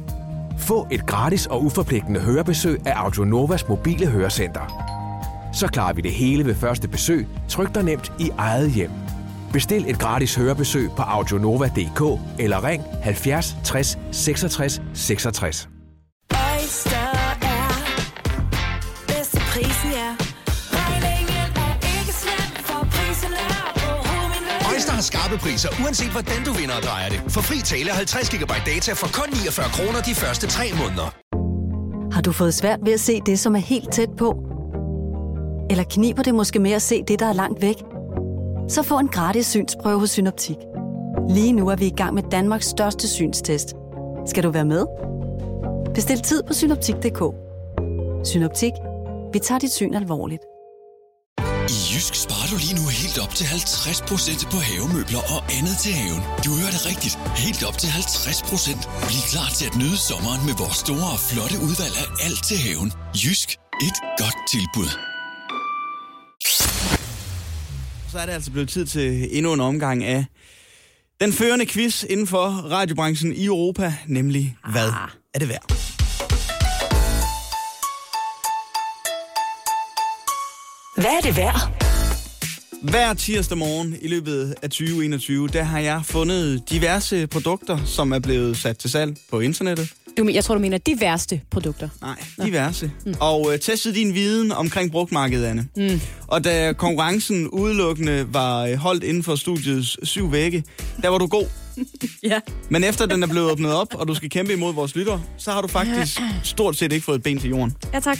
[0.59, 4.91] Få et gratis og uforpligtende hørebesøg af Audionovas mobile hørecenter.
[5.53, 8.91] Så klarer vi det hele ved første besøg, tryk dig nemt i eget hjem.
[9.53, 15.69] Bestil et gratis hørebesøg på audionova.dk eller ring 70 60 66 66.
[25.31, 27.19] skrappe priser, uanset hvordan du vinder og drejer det.
[27.27, 31.09] For fri tale 50 GB data for kun 49 kroner de første 3 måneder.
[32.13, 34.29] Har du fået svært ved at se det, som er helt tæt på?
[35.69, 37.75] Eller kniber det måske med at se det, der er langt væk?
[38.69, 40.57] Så få en gratis synsprøve hos Synoptik.
[41.29, 43.73] Lige nu er vi i gang med Danmarks største synstest.
[44.25, 44.85] Skal du være med?
[45.93, 47.21] Bestil tid på synoptik.dk.
[48.27, 48.73] Synoptik.
[49.33, 50.50] Vi tager dit syn alvorligt.
[52.01, 56.21] Jysk sparer du lige nu helt op til 50% på havemøbler og andet til haven.
[56.45, 57.15] Du hørte rigtigt.
[57.45, 59.07] Helt op til 50%.
[59.07, 62.57] Bliv klar til at nyde sommeren med vores store og flotte udvalg af alt til
[62.65, 62.89] haven.
[63.21, 63.49] Jysk.
[63.87, 64.89] Et godt tilbud.
[68.11, 70.25] Så er det altså blevet tid til endnu en omgang af
[71.21, 74.89] den førende quiz inden for radiobranchen i Europa, nemlig hvad
[75.33, 75.65] er det værd?
[80.95, 81.90] Hvad er det værd?
[82.81, 88.19] Hver tirsdag morgen i løbet af 2021, der har jeg fundet diverse produkter, som er
[88.19, 89.93] blevet sat til salg på internettet.
[90.17, 91.89] Du, jeg tror, du mener de værste produkter.
[92.01, 92.15] Nej,
[92.45, 92.91] diverse.
[93.05, 93.13] Mm.
[93.19, 95.67] Og øh, testet din viden omkring brugtmarkedet, Anne.
[95.75, 96.01] Mm.
[96.27, 100.63] Og da konkurrencen udelukkende var øh, holdt inden for studiets syv vægge,
[101.01, 101.45] der var du god.
[102.23, 102.39] Ja.
[102.69, 105.51] Men efter den er blevet åbnet op, og du skal kæmpe imod vores lytter, så
[105.51, 107.75] har du faktisk stort set ikke fået et ben til jorden.
[107.93, 108.19] Ja, tak.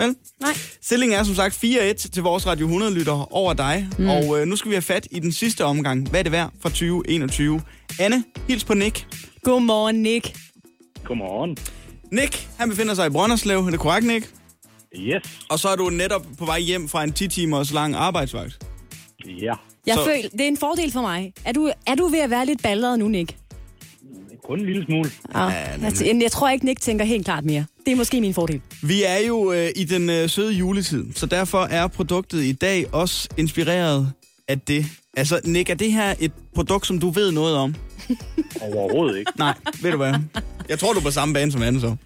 [0.00, 0.14] Vel?
[0.40, 0.52] Nej.
[0.82, 3.88] Stillingen er som sagt 4-1 til vores Radio 100-lytter over dig.
[3.98, 4.08] Mm.
[4.08, 6.08] Og øh, nu skal vi have fat i den sidste omgang.
[6.10, 7.62] Hvad er det værd fra 2021?
[8.00, 9.06] Anne, hils på Nick.
[9.44, 10.36] Godmorgen, Nick.
[11.04, 11.56] Godmorgen.
[12.12, 13.58] Nick, han befinder sig i Brønderslev.
[13.66, 14.30] Er det korrekt, Nick?
[14.96, 15.22] Yes.
[15.50, 18.66] Og så er du netop på vej hjem fra en 10 timers lang arbejdsvagt.
[19.42, 19.52] Ja.
[19.86, 21.32] Jeg Så- føler, det er en fordel for mig.
[21.44, 23.36] Er du, er du ved at være lidt balleret nu, Nick?
[24.50, 25.10] Kun en lille smule.
[25.34, 27.64] Ja, jeg, jeg tror ikke, Nick tænker helt klart mere.
[27.86, 28.60] Det er måske min fordel.
[28.82, 32.94] Vi er jo øh, i den øh, søde juletid, så derfor er produktet i dag
[32.94, 34.12] også inspireret
[34.48, 34.86] af det.
[35.16, 37.74] Altså, Nick, er det her et produkt, som du ved noget om?
[38.72, 39.32] Overhovedet ikke.
[39.38, 40.14] Nej, ved du hvad?
[40.68, 41.96] Jeg tror, du er på samme bane som Anne, så.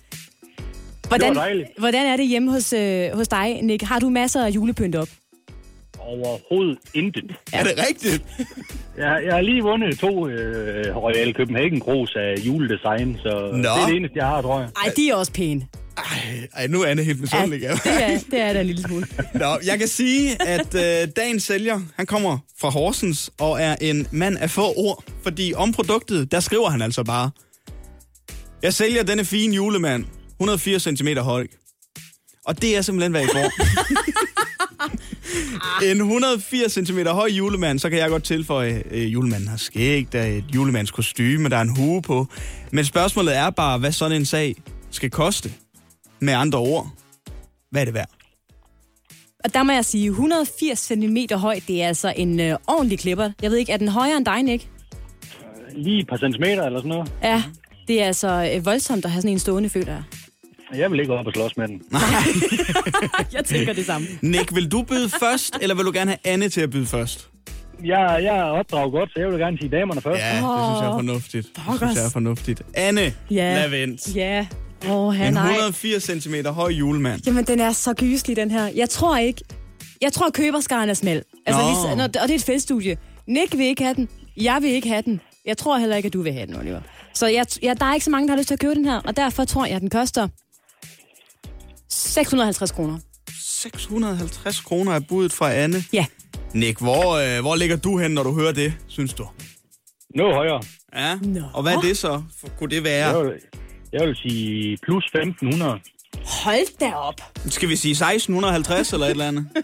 [1.09, 1.69] Hvordan, dejligt.
[1.79, 3.83] hvordan er det hjemme hos, øh, hos dig, Nick?
[3.83, 5.09] Har du masser af julepynt op?
[6.05, 7.31] Overhovedet intet.
[7.53, 7.59] Ja.
[7.59, 8.23] Er det rigtigt?
[8.99, 13.59] Jeg, jeg har lige vundet to øh, Royal Copenhagen Grus af juledesign, så Nå.
[13.59, 14.69] det er det eneste, jeg har, tror jeg.
[14.85, 15.67] Ej, de er også pæne.
[15.97, 17.61] Ej, ej nu er Anne helt misundelig.
[17.61, 19.07] Ja, det, er, det er da en lille smule.
[19.35, 24.07] Nå, jeg kan sige, at øh, dagens sælger, han kommer fra Horsens og er en
[24.11, 25.05] mand af få ord.
[25.23, 27.31] Fordi om produktet, der skriver han altså bare.
[28.63, 31.47] Jeg sælger denne fine julemand, 180 cm høj.
[32.47, 33.51] Og det er simpelthen, hvad I får.
[35.91, 40.21] en 180 cm høj julemand, så kan jeg godt tilføje, øh, julemanden har skæg, der
[40.21, 42.27] er et julemands kostyme, der er en hue på.
[42.73, 44.55] Men spørgsmålet er bare, hvad sådan en sag
[44.91, 45.53] skal koste.
[46.21, 46.91] Med andre ord,
[47.71, 48.11] hvad er det værd?
[49.45, 53.31] Og der må jeg sige, 180 cm høj, det er altså en øh, ordentlig klipper.
[53.43, 54.69] Jeg ved ikke, er den højere end dig, Nick?
[55.77, 57.13] Lige et par centimeter eller sådan noget.
[57.23, 57.43] Ja.
[57.89, 60.03] Det er altså øh, voldsomt at have sådan en stående, føler jeg.
[60.79, 61.83] Jeg vil ikke op og slås med den.
[63.37, 64.07] Jeg tænker det samme.
[64.23, 67.29] Nick, vil du byde først, eller vil du gerne have Anne til at byde først?
[67.85, 70.21] Jeg, jeg er opdraget godt, så jeg vil gerne sige damerne først.
[70.21, 71.47] Ja, det synes jeg er fornuftigt.
[71.57, 72.63] Det synes jeg er fornuftigt.
[72.75, 73.55] Anne Ja.
[73.69, 74.17] Lavent.
[74.17, 74.47] Ja.
[74.89, 75.51] Åh, oh, En nej.
[75.51, 77.21] 180 cm høj julemand.
[77.27, 78.67] Jamen, den er så gyselig, den her.
[78.77, 79.43] Jeg tror ikke...
[80.03, 81.23] Jeg tror, køberskaren er smal.
[81.47, 81.69] Altså, Nå.
[81.69, 82.97] lige, når, og det er et feststudie.
[83.29, 84.09] Nick vil ikke have den.
[84.37, 85.21] Jeg vil ikke have den.
[85.47, 86.81] Jeg tror heller ikke, at du vil have den, Oliver.
[87.15, 88.85] Så jeg, jeg, der er ikke så mange, der har lyst til at købe den
[88.85, 88.97] her.
[89.05, 90.29] Og derfor tror jeg, at den koster
[92.05, 92.99] 650 kroner.
[93.41, 95.85] 650 kroner er budet fra Anne.
[95.93, 96.07] Ja.
[96.55, 99.27] Nick, hvor, øh, hvor ligger du hen, når du hører det, synes du?
[100.15, 100.63] Noget højere.
[100.95, 101.41] Ja, Nå.
[101.55, 102.23] og hvad er det så?
[102.41, 103.09] For, kunne det være?
[103.17, 103.33] Jeg vil,
[103.93, 105.81] jeg vil sige plus 1500.
[106.45, 107.21] Hold da op.
[107.49, 109.47] Skal vi sige 1650 eller et eller andet?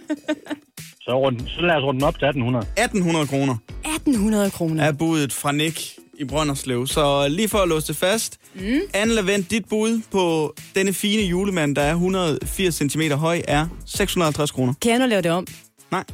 [1.03, 2.67] Så, rund, så lad os runde den op til 1800.
[2.77, 4.85] 1800 kroner 1800 kroner.
[4.85, 5.79] er budet fra Nick
[6.21, 6.87] i Brønderslev.
[6.87, 8.39] Så lige for at låse det fast.
[8.55, 8.81] Mm.
[8.95, 14.51] Anne Lavent, dit bud på denne fine julemand, der er 180 cm høj, er 650
[14.51, 14.75] kroner.
[14.83, 15.47] Kan jeg nu lave det om?
[15.91, 16.05] Nej.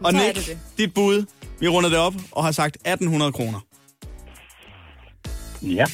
[0.00, 0.58] Og Så Nick, det det.
[0.78, 1.24] dit bud,
[1.60, 3.60] vi runder det op og har sagt 1800 kroner.
[5.62, 5.84] Ja.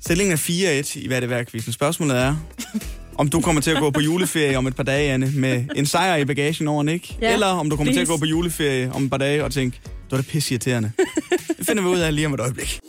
[0.00, 1.72] Stillingen er 4-1 i hvad det værd quizzen.
[1.72, 2.36] Spørgsmålet er,
[3.18, 5.86] om du kommer til at gå på juleferie om et par dage, Anne, med en
[5.86, 7.20] sejr i bagagen over Nick.
[7.20, 8.12] Ja, eller om du kommer til at please.
[8.12, 10.92] gå på juleferie om et par dage og tænke, det var da pisse irriterende.
[11.58, 12.80] Det finder vi ud af lige om et øjeblik.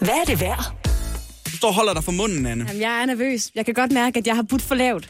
[0.00, 0.72] Hvad er det værd?
[1.46, 2.64] Du står og holder dig for munden, Anne.
[2.68, 3.50] Jamen, jeg er nervøs.
[3.54, 5.08] Jeg kan godt mærke, at jeg har budt for lavt.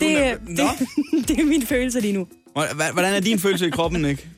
[0.00, 2.26] Det, er det, det, det er min følelse lige nu.
[2.92, 4.28] Hvordan er din følelse i kroppen, Nick?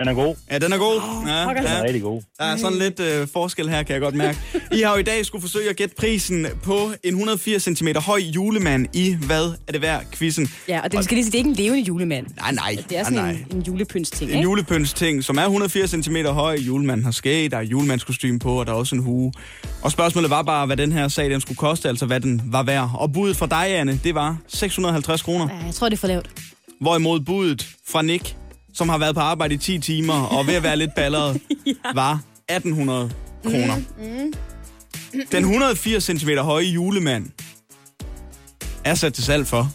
[0.00, 0.34] Den er god.
[0.50, 0.94] Ja, den er god.
[1.28, 1.62] Ja, pokker.
[1.62, 2.22] Den er rigtig god.
[2.38, 4.38] Der er sådan lidt øh, forskel her, kan jeg godt mærke.
[4.72, 8.18] I har jo i dag skulle forsøge at gætte prisen på en 180 cm høj
[8.18, 10.04] julemand i Hvad er det værd?
[10.12, 10.48] Quizzen.
[10.68, 12.26] Ja, og det, vi skal lige sige, det er ikke en levende julemand.
[12.36, 12.76] Nej, nej.
[12.88, 13.30] Det er nej, sådan nej.
[13.50, 14.42] en, en julepyntsting, En ikke?
[14.42, 16.56] julepyntsting, som er 180 cm høj.
[16.60, 19.32] Julemanden har skæg, der er julemandskostyme på, og der er også en hue.
[19.82, 22.62] Og spørgsmålet var bare, hvad den her sag den skulle koste, altså hvad den var
[22.62, 22.90] værd.
[22.94, 25.48] Og budet fra dig, Anne, det var 650 kroner.
[25.60, 26.30] Ja, jeg tror, det er for lavt.
[26.80, 28.34] Hvorimod budet fra Nick,
[28.78, 31.40] som har været på arbejde i 10 timer og ved at være lidt balleret,
[31.94, 33.10] var 1800
[33.44, 33.76] kroner.
[35.32, 37.26] Den 180 cm høje julemand
[38.84, 39.70] er sat til salg for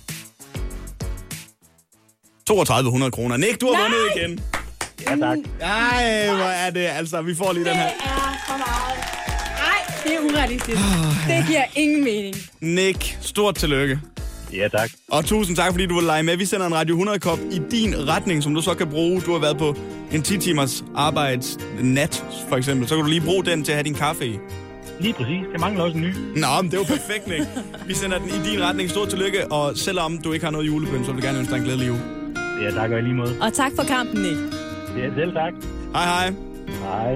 [2.48, 3.38] 3200 kroner.
[3.38, 4.40] Nick, du har vundet igen.
[5.02, 5.38] Ja, tak.
[5.62, 7.22] Ej, hvor er det altså.
[7.22, 7.84] Vi får lige den her.
[7.84, 7.92] er
[8.48, 9.00] for meget.
[9.58, 10.78] Nej, det er urealistisk.
[11.28, 12.36] Det giver ingen mening.
[12.62, 14.00] Nick, stort tillykke.
[14.56, 14.90] Ja, tak.
[15.12, 16.38] Og tusind tak, fordi du vil lege med.
[16.38, 19.22] Vi sender en Radio 100-kop i din retning, som du så kan bruge.
[19.22, 19.76] Du har været på
[20.12, 22.88] en 10-timers arbejdsnat, for eksempel.
[22.88, 24.40] Så kan du lige bruge den til at have din kaffe i.
[25.00, 25.42] Lige præcis.
[25.52, 26.14] Jeg mangler også en ny.
[26.36, 27.44] Nå, men det er jo perfekt, Nick.
[27.88, 28.90] Vi sender den i din retning.
[28.90, 29.52] Stort tillykke.
[29.52, 31.88] Og selvom du ikke har noget julepynt, så vil jeg gerne ønske dig en glædelig
[31.88, 31.98] jul.
[32.64, 33.38] Ja, tak og i lige måde.
[33.42, 34.38] Og tak for kampen, Nick.
[34.98, 35.54] Ja, selv tak.
[35.96, 36.34] Hej, hej.
[36.68, 37.16] Hej.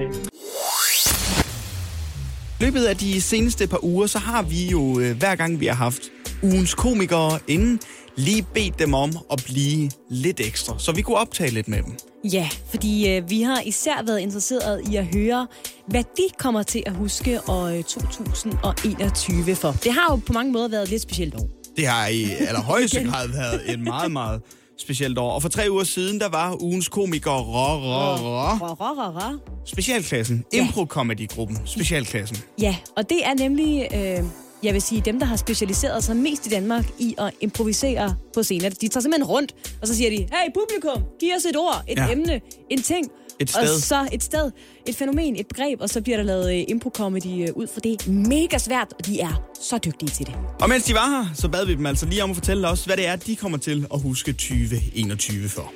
[2.60, 5.66] I løbet af de seneste par uger, så har vi jo, øh, hver gang vi
[5.66, 6.02] har haft
[6.44, 7.80] ugens komikere inden,
[8.16, 11.98] lige bedt dem om at blive lidt ekstra, så vi kunne optage lidt med dem.
[12.34, 15.48] Ja, fordi øh, vi har især været interesseret i at høre,
[15.88, 19.72] hvad de kommer til at huske år øh, 2021 for.
[19.72, 21.50] Det har jo på mange måder været et lidt specielt år.
[21.78, 24.42] Det har i allerhøjeste grad været et meget, meget
[24.80, 25.32] specielt år.
[25.32, 28.68] Og for tre uger siden, der var ugens komiker Rå, Rå, Rå.
[28.68, 29.38] Rå, rå, rå, rå.
[29.66, 30.46] Specialklassen.
[30.54, 31.58] Impro-comedy-gruppen.
[31.66, 32.38] Specialklassen.
[32.62, 34.24] Ja, og det er nemlig, øh,
[34.64, 38.44] jeg vil sige, dem, der har specialiseret sig mest i Danmark i at improvisere på
[38.44, 38.70] scener.
[38.70, 41.98] De tager simpelthen rundt, og så siger de, hey publikum, giv os et ord, et
[41.98, 42.12] Ja.
[42.12, 43.08] emne, en ting.
[43.40, 43.80] Et Og sted.
[43.80, 44.52] så et sted,
[44.88, 48.08] et fænomen, et begreb, og så bliver der lavet øh, impro-comedy øh, ud for det.
[48.08, 50.36] Mega svært, og de er så dygtige til det.
[50.62, 52.86] Og mens de var her, så bad vi dem altså lige om at fortælle os,
[52.86, 55.74] hvad det er, de kommer til at huske 2021 for.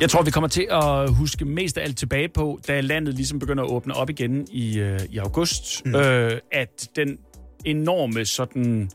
[0.00, 3.38] Jeg tror, vi kommer til at huske mest af alt tilbage på, da landet ligesom
[3.38, 5.94] begynder at åbne op igen i, øh, i august, mm.
[5.94, 7.18] øh, at den
[7.64, 8.90] enorme sådan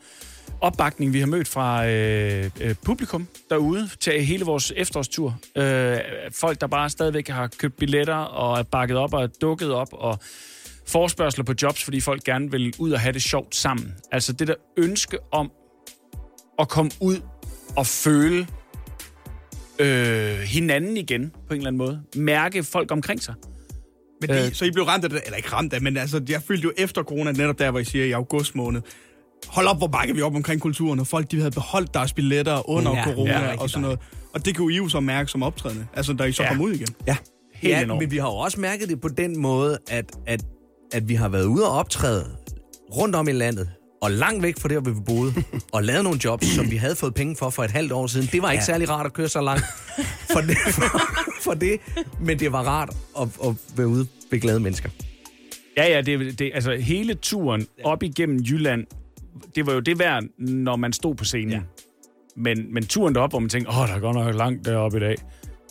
[0.61, 5.39] opbakning, vi har mødt fra øh, øh, publikum derude til hele vores efterårstur.
[5.57, 5.97] Øh,
[6.31, 9.89] folk, der bare stadigvæk har købt billetter og er bakket op og er dukket op
[9.91, 10.19] og
[10.87, 13.95] forspørgsler på jobs, fordi folk gerne vil ud og have det sjovt sammen.
[14.11, 15.51] Altså det der ønske om
[16.59, 17.21] at komme ud
[17.75, 18.47] og føle
[19.82, 22.02] øh, hinanden igen, på en eller anden måde.
[22.15, 23.34] Mærke folk omkring sig.
[24.22, 26.41] Men det, så I blev ramt af det, eller ikke ramt af, men altså, jeg
[26.41, 28.82] følte jo efter corona, netop der, hvor I siger i august måned,
[29.48, 32.70] hold op, hvor bakker vi op omkring kulturen, og folk de havde beholdt deres billetter
[32.70, 34.00] under Ja, corona ja, og sådan noget.
[34.34, 36.50] Og det kunne I jo så mærke som optrædende, altså da I så ja.
[36.50, 36.88] kom ud igen.
[37.08, 37.17] Ja,
[37.54, 38.02] Helt ja enormt.
[38.02, 40.41] men vi har jo også mærket det på den måde, at, at,
[40.91, 42.26] at vi har været ude og optræde
[42.96, 43.70] rundt om i landet,
[44.01, 45.33] og langt væk fra der, hvor vi boede,
[45.73, 48.27] og lavede nogle jobs, som vi havde fået penge for for et halvt år siden.
[48.31, 48.65] Det var ikke Ja.
[48.65, 49.63] særlig rart at køre så langt
[50.31, 50.99] for det, for,
[51.41, 51.79] for det
[52.21, 52.89] men det var rart
[53.21, 54.89] at, at være ude ved glade mennesker.
[55.77, 58.85] Ja, ja, det, det, altså hele turen op igennem Jylland,
[59.55, 61.49] det var jo det værd, når man stod på scenen.
[61.51, 61.59] Ja.
[62.35, 64.99] Men, men turen derop, hvor man tænker, åh, der er godt nok langt deroppe i
[64.99, 65.15] dag.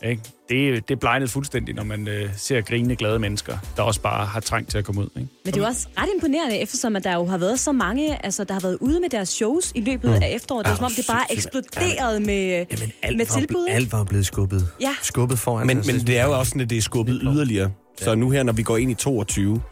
[0.05, 0.23] Ikke?
[0.49, 4.41] Det, det blegnede fuldstændig, når man øh, ser grinende glade mennesker, der også bare har
[4.41, 5.07] trængt til at komme ud.
[5.17, 5.29] Ikke?
[5.45, 8.25] Men det er jo også ret imponerende, eftersom at der jo har været så mange,
[8.25, 10.23] altså der har været ude med deres shows i løbet Mm.
[10.23, 10.65] af efteråret.
[10.67, 11.57] Det er Ja, som om, det bare er sindssygt.
[11.57, 12.67] eksploderet med,
[13.03, 13.67] Alt med var, tilbud.
[13.69, 13.77] ikke?
[13.77, 14.95] alt var blevet skubbet, Ja.
[15.03, 15.67] skubbet foran.
[15.67, 15.87] Men, os.
[15.87, 17.71] men det er jo også sådan, at det er skubbet yderligere.
[17.99, 19.63] Så nu her, når vi går ind i 22,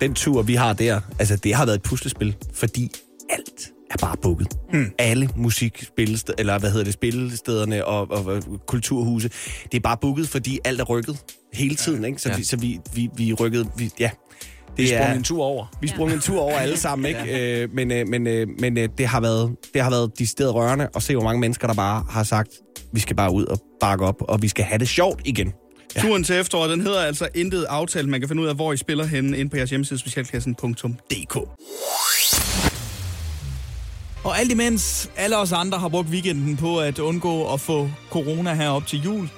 [0.00, 2.90] den tur, vi har der, altså det har været et puslespil, fordi
[3.90, 4.48] er bare booket.
[4.72, 4.92] Mm.
[4.98, 9.30] Alle musikspillesteder, eller hvad hedder det, spillestederne og, og, og kulturhuse,
[9.72, 11.18] det er bare booket, fordi alt er rykket
[11.52, 12.18] hele tiden, ikke?
[12.22, 12.36] Så, Ja.
[12.36, 14.10] vi, så vi, vi, vi rykkede, vi, ja.
[14.76, 15.66] Vi sprang en tur over.
[15.80, 17.62] Vi sprang en tur over alle sammen, ikke?
[17.62, 20.52] Øh, men øh, men, øh, men øh, det har været det har været de steder
[20.52, 22.48] rørende at se, hvor mange mennesker, der bare har sagt,
[22.92, 25.52] vi skal bare ud og bakke op, og vi skal have det sjovt igen.
[25.96, 26.00] Ja.
[26.00, 28.08] Turen til efteråret, den hedder altså Intet Aftalt.
[28.08, 31.36] Man kan finde ud af, hvor I spiller henne inde på jeres hjemmeside, specialklassen.dk.
[34.24, 38.54] Og alt imens alle os andre har brugt weekenden på at undgå at få corona
[38.54, 39.28] her op til jul,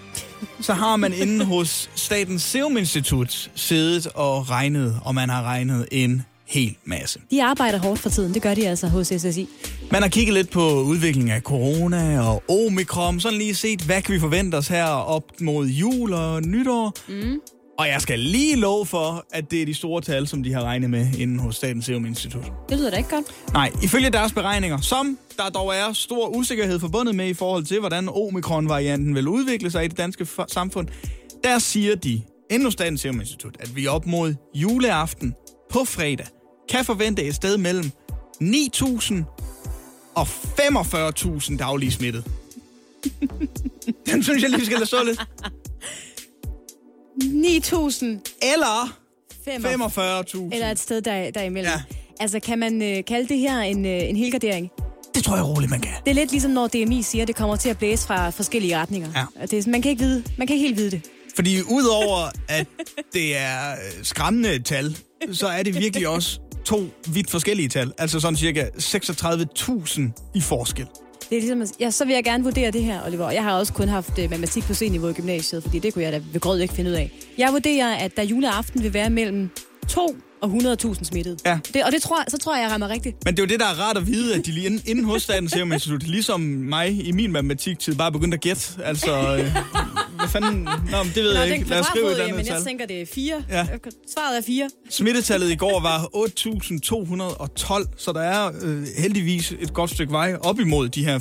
[0.60, 5.88] så har man inde hos Statens Serum Institut siddet og regnet, og man har regnet
[5.92, 7.20] en hel masse.
[7.30, 9.48] De arbejder hårdt for tiden, det gør de altså hos SSI.
[9.90, 14.14] Man har kigget lidt på udviklingen af corona og omikron, sådan lige set, hvad kan
[14.14, 16.94] vi forvente os her op mod jul og nytår.
[17.08, 17.40] Mm.
[17.78, 20.62] Og jeg skal lige love for, at det er de store tal, som de har
[20.62, 22.44] regnet med inden hos Statens Serum Institut.
[22.68, 23.26] Det lyder da ikke godt.
[23.52, 27.80] Nej, ifølge deres beregninger, som der dog er stor usikkerhed forbundet med i forhold til,
[27.80, 30.88] hvordan omikron-varianten vil udvikle sig i det danske samfund,
[31.44, 35.34] der siger de, inden hos Statens Serum Institut, at vi op mod juleaften
[35.70, 36.26] på fredag
[36.68, 37.90] kan forvente et sted mellem
[38.42, 39.14] 9.000
[40.14, 42.24] og 45.000 daglige smittet.
[44.10, 45.20] Den synes jeg lige, vi skal lade stå lidt.
[47.22, 48.06] 9.000
[48.54, 48.98] Eller
[49.44, 50.20] 45.
[50.20, 50.54] 45.000.
[50.54, 51.72] Eller et sted der, derimellem.
[51.72, 51.82] Ja.
[52.20, 54.70] Altså, kan man øh, kalde det her en, øh, en helgardering?
[55.14, 55.92] Det tror jeg roligt, man kan.
[56.04, 58.78] Det er lidt ligesom, når DMI siger, at det kommer til at blæse fra forskellige
[58.78, 59.08] retninger.
[59.16, 59.46] Ja.
[59.46, 61.02] Det er, man, kan ikke vide, man kan ikke helt vide det.
[61.36, 62.66] Fordi udover at
[63.12, 64.96] det er øh, skræmmende tal,
[65.32, 67.92] så er det virkelig også to vidt forskellige tal.
[67.98, 70.00] Altså sådan cirka 36.000
[70.34, 70.86] i forskel.
[71.30, 73.30] Det er ligesom, ja, så vil jeg gerne vurdere det her, Oliver.
[73.30, 76.12] Jeg har også kun haft øh, matematik på C-niveau i gymnasiet, fordi det kunne jeg
[76.12, 77.10] da ved grød ikke finde ud af.
[77.38, 79.50] Jeg vurderer, at der juleaften vil være mellem
[79.88, 81.40] 2 og 100.000 smittet.
[81.46, 81.58] Ja.
[81.74, 83.16] Det, og det tror, jeg- så tror jeg, jeg rammer rigtigt.
[83.24, 85.04] Men det er jo det, der er rart at vide, at de lige inden, inden
[85.04, 88.62] hos Statens Serum Institut, ligesom mig i min matematiktid, bare begyndte at gætte.
[88.84, 89.52] Altså, øh,
[90.18, 90.62] hvad fanden?
[90.90, 91.68] Nå, men det ved Nå, jeg ikke.
[91.68, 92.64] Lad os skrive et andet jeg tal.
[92.64, 93.42] tænker, det er 4.
[93.50, 93.66] Ja.
[94.14, 94.70] Svaret er 4.
[94.90, 100.60] Smittetallet i går var 8.212, så der er øh, heldigvis et godt stykke vej op
[100.60, 101.18] imod de her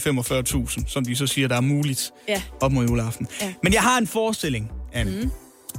[0.78, 2.42] 45.000, som de så siger, der er muligt Ja.
[2.62, 3.28] op mod juleaften.
[3.42, 3.54] Ja.
[3.64, 5.12] Men jeg har en forestilling, Anne.
[5.24, 5.32] Mm.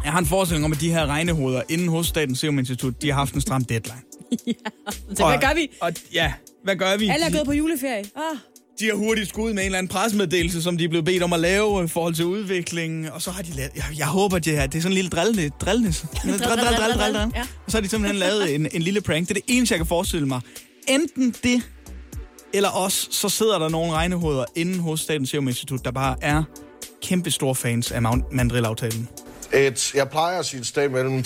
[0.05, 3.09] Jeg har en forestilling om, at de her regnehoveder inden hos Statens Serum Institut, de
[3.09, 4.01] har haft en stram deadline.
[5.17, 5.69] Så hvad gør vi?
[5.81, 6.33] Og, ja,
[6.65, 7.09] hvad gør vi?
[7.09, 8.05] Alle er gået på juleferie.
[8.17, 8.37] Ah.
[8.81, 11.33] de har hurtigt skudt med en eller anden pressemeddelelse, som de er blevet bedt om
[11.33, 13.09] at lave i forhold til udviklingen.
[13.09, 13.71] Og så har de lavet...
[13.77, 15.51] Jeg, jeg håber, det er, det er sådan en lille drillende...
[15.61, 16.01] Drillnes.
[16.23, 17.33] Drill, drill, drill, drill, drill, drill.
[17.37, 17.41] Ja.
[17.41, 19.29] Og så har de simpelthen lavet en, en lille prank.
[19.29, 20.41] Det er det eneste, jeg kan forestille mig.
[20.89, 21.63] Enten det,
[22.55, 26.43] eller også, så sidder der nogle regnehoveder inde hos Statens Serum Institut, der bare er
[27.03, 29.09] kæmpe store fans af man- mandrillaftalen.
[29.53, 31.25] Et, jeg plejer at sige et sted mellem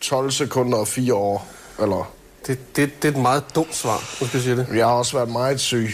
[0.00, 1.48] 12 sekunder og 4 år.
[1.82, 2.12] Eller...
[2.46, 4.66] Det, det, det er et meget dumt svar, nu skal jeg sige det.
[4.74, 5.88] Jeg har også været meget syg.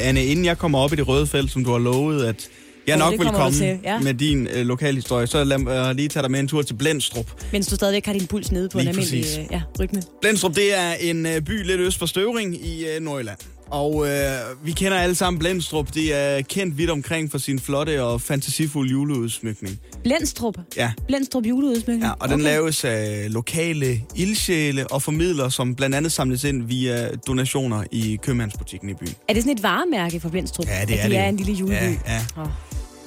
[0.00, 2.48] Anne, inden jeg kommer op i det røde felt, som du har lovet, at
[2.86, 4.00] jeg nok vil du komme til, ja.
[4.00, 6.74] med din øh, lokalhistorie, så lad mig øh, lige tage dig med en tur til
[6.74, 7.26] Blendstrup.
[7.52, 10.02] Mens du stadigvæk har din puls nede på Lige en almindelig øh, ja, rytme.
[10.20, 13.38] Blendstrup, det er en øh, by lidt øst for Støvring i øh, Nordjylland.
[13.70, 15.94] Og øh, vi kender alle sammen Blendstrup.
[15.94, 19.80] Det er kendt vidt omkring for sin flotte og fantasifulde juleudsmykning.
[20.02, 20.54] Blendstrup.
[20.76, 20.92] Ja.
[21.06, 22.04] Blendstrup juleudsmykning.
[22.04, 27.10] Ja, og den laves af lokale ildsjæle og formidler, som blandt andet samles ind via
[27.26, 29.14] donationer i købmandsbutikken i byen.
[29.28, 30.66] Er det sådan et varemærke for Blendstrup?
[30.66, 31.72] Ja, det er de det er en lille juleby?
[31.72, 32.20] Ja, ja.
[32.36, 32.46] Oh.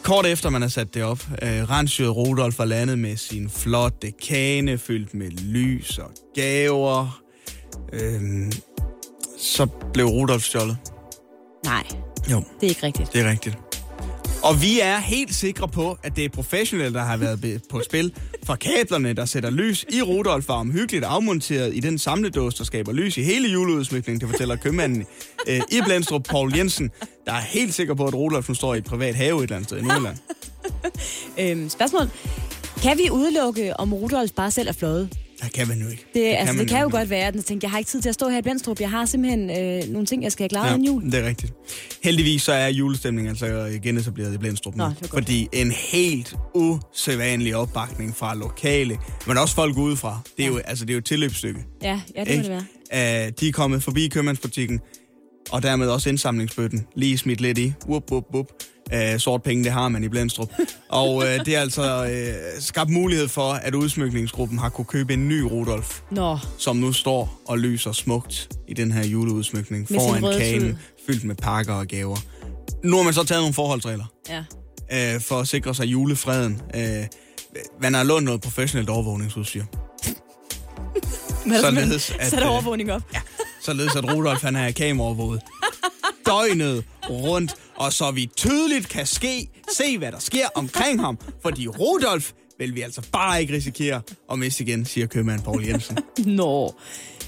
[0.04, 4.12] Kort efter man har sat det op, øh, Ransjød Rudolf var landet med sin flotte
[4.28, 7.22] kane, fyldt med lys og gaver.
[7.94, 8.52] Øhm,
[9.44, 10.78] så blev Rudolf stjålet.
[11.66, 11.84] Nej,
[12.32, 13.14] Jo, det er ikke rigtigt.
[13.14, 13.58] det er rigtigt.
[14.44, 18.14] Og vi er helt sikre på, at det er professionelle, der har været på spil.
[18.44, 22.92] For kablerne, der sætter lys i Rudolf, var omhyggeligt afmonteret i den samledås, der skaber
[22.92, 25.06] lys i hele juleudsmykningen, det fortæller købmanden
[25.48, 26.92] øh, i Blendstrup, Paul Jensen,
[27.26, 29.56] der er helt sikker på, at Rudolf nu står i et privat have et eller
[29.56, 30.18] andet sted i Nordjylland.
[31.40, 32.10] Øhm, spørgsmål.
[32.82, 35.10] Kan vi udelukke, om Rudolf bare selv er fløjet?
[35.44, 36.06] Det kan man jo ikke.
[36.08, 36.98] Det, det altså, man det kan jo ikke.
[36.98, 38.80] godt være, at jeg tænkte, jeg har ikke tid til at stå her i Blendstrup.
[38.80, 40.74] Jeg har simpelthen øh, nogle ting, jeg skal have klaret ja.
[40.74, 41.12] inden jul.
[41.12, 41.54] det er rigtigt.
[42.04, 44.84] Heldigvis så er julestemningen altså genetableret i Blendstrup nu.
[44.84, 44.94] Nå.
[45.14, 50.20] Fordi en helt usædvanlig opbakning fra lokale, men også folk udefra.
[50.38, 51.66] Det er jo, altså, det er jo et tilløbsstykke.
[51.82, 52.50] Ja, ja det må det
[52.92, 53.28] være.
[53.28, 54.80] Uh, de er kommet forbi købmandsbutikken,
[55.52, 56.88] og dermed også indsamlingsbøtten.
[56.96, 57.74] Lige smidt lidt i.
[57.88, 58.48] Wup, wup, wup.
[58.94, 60.52] Uh, sort penge, det har man i Blendstrup.
[60.90, 65.28] og uh, det er altså uh, skabt mulighed for, at udsmykningsgruppen har kunne købe en
[65.28, 70.40] ny Rudolf, Nå, som nu står og lyser smukt i den her juleudsmykning Med foran
[70.40, 72.18] kagen, fyldt med pakker og gaver.
[72.84, 75.16] Nu har man så taget nogle forholdsregler ja.
[75.16, 76.62] uh, for at sikre sig julefreden.
[76.76, 76.82] Uh,
[77.82, 79.64] man har lånt noget professionelt overvågningsudstyr.
[81.46, 83.02] Men Således, så at, der øh, overvågning op.
[83.14, 83.22] Ja.
[83.62, 85.42] således at Rudolf han er kameraovervåget
[86.28, 91.68] døgnet rundt, og så vi tydeligt kan ske, se hvad der sker omkring ham, fordi
[91.68, 95.98] Rudolf vil vi altså bare ikke risikere at miste igen, siger købmand Paul Jensen.
[96.26, 96.74] Nå.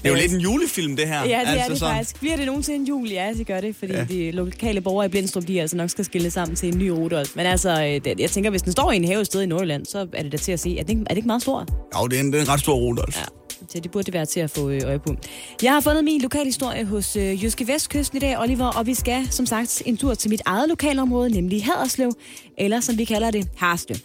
[0.02, 1.20] Det er jo lidt en julefilm, det her.
[1.20, 1.96] Ja, det er altså det sådan.
[1.96, 2.20] faktisk.
[2.20, 3.08] Bliver det nogensinde en jul?
[3.08, 3.98] Ja, det gør det, fordi Ja.
[3.98, 4.04] ja.
[4.04, 7.36] de lokale borgere i Blindstrup, de altså nok skal skille sammen til en ny Rudolf.
[7.36, 10.06] Men altså, øh, jeg tænker, hvis den står i en have sted i Nordjylland, så
[10.12, 10.78] er det da til at se.
[10.78, 11.70] Er det, ikke- er det ikke meget stort?
[12.00, 13.16] Jo, det er en, det er en ret stor Rudolf.
[13.18, 13.24] Ja.
[13.68, 15.14] Så det burde det være til at få øh, øje på.
[15.62, 19.26] Jeg har fundet min lokalhistorie hos øh, Jyske Vestkysten i dag, Oliver, og vi skal
[19.30, 22.12] som sagt en tur til mit eget lokalområde, nemlig Haderslev,
[22.58, 23.96] eller som vi kalder det, Harslev.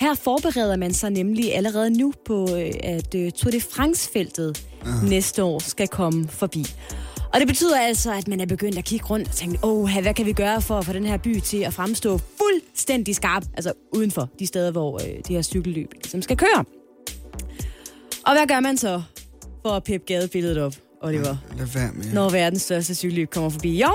[0.00, 4.66] Her forbereder man sig nemlig allerede nu på, øh, at øh, Tour de France-feltet
[5.08, 6.66] næste år skal komme forbi.
[7.32, 10.14] Og det betyder altså, at man er begyndt at kigge rundt og tænke, åh, hvad
[10.14, 13.72] kan vi gøre for at få den her by til at fremstå fuldstændig skarp, altså
[13.92, 16.64] uden for de steder, hvor øh, de her cykelløb ligesom skal køre.
[18.26, 19.02] Og hvad gør man så
[19.62, 21.36] for at peppe gadebilledet op, Oliver?
[21.58, 22.12] Lad være med.
[22.12, 23.80] Når verdens største cykelløb kommer forbi.
[23.80, 23.92] Jo,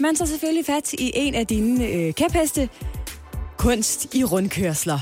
[0.00, 2.68] man tager selvfølgelig fat i en af dine øh, kæpheste.
[3.58, 4.98] Kunst i rundkørsler.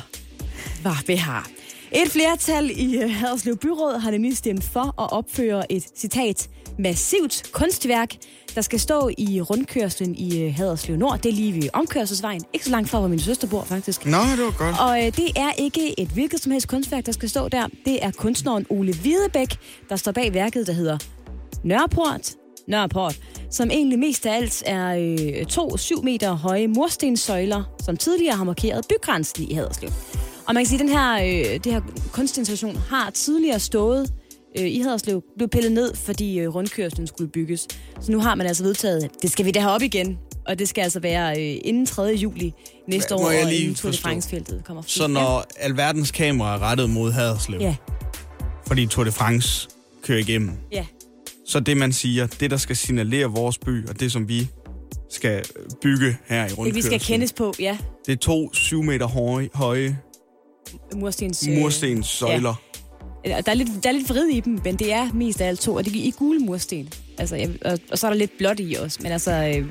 [0.83, 1.51] Hvad vi har.
[1.93, 6.49] Et flertal i øh, Haderslev Byråd har nemlig stemt for at opføre et, citat,
[6.81, 8.16] massivt kunstværk,
[8.55, 11.19] der skal stå i rundkørslen i øh, Haderslev Nord.
[11.19, 12.43] Det er lige ved omkørselsvejen.
[12.53, 14.07] Ikke så langt fra, hvor min søster bor, faktisk.
[14.07, 14.81] Nå, det var godt.
[14.81, 17.66] Og øh, det er ikke et hvilket som helst kunstværk, der skal stå der.
[17.85, 19.57] Det er kunstneren Ole Hvidebæk,
[19.88, 20.99] der står bag værket, der hedder
[21.64, 22.35] Nørreport.
[22.69, 23.19] Nørreport,
[23.51, 28.45] som egentlig mest af alt er øh, to 7 meter høje murstenssøjler, som tidligere har
[28.45, 29.90] markeret bygrænsen i Haderslev.
[30.47, 31.81] Og man kan sige, at den her, øh, det her
[32.12, 34.12] kunstinstallation har tidligere stået
[34.59, 37.69] øh, i Haderslev, blev pillet ned, fordi øh, rundkørslen skulle bygges.
[38.01, 40.19] Så nu har man altså vedtaget, at det skal vi da have op igen.
[40.47, 42.03] Og det skal altså være øh, inden 3.
[42.03, 42.53] juli
[42.89, 43.97] næste Må år, jeg lige inden Tour de?
[43.99, 44.83] France-feltet kommer.
[44.87, 47.77] Så når alverdens kamera er rettet mod Haderslev, Ja,
[48.67, 49.69] fordi Tour de France
[50.03, 50.87] kører igennem, ja.
[51.47, 54.49] så det man siger, det der skal signalere vores by, og det som vi
[55.11, 55.43] skal
[55.83, 57.79] bygge her i Det, vi rundkørslen, skal kendes på, ja.
[58.07, 59.99] det er to 7 meter høje, høje
[60.95, 61.49] Murstens...
[61.51, 62.49] øh, murstenssøjler.
[62.49, 62.69] Ja.
[63.24, 65.61] Der er, lidt, der er lidt vrid i dem, men det er mest af alt
[65.61, 66.92] to, og det er i gule mursten.
[67.18, 69.66] Altså, jeg, og, og, så er der lidt blåt i også, men altså, øh,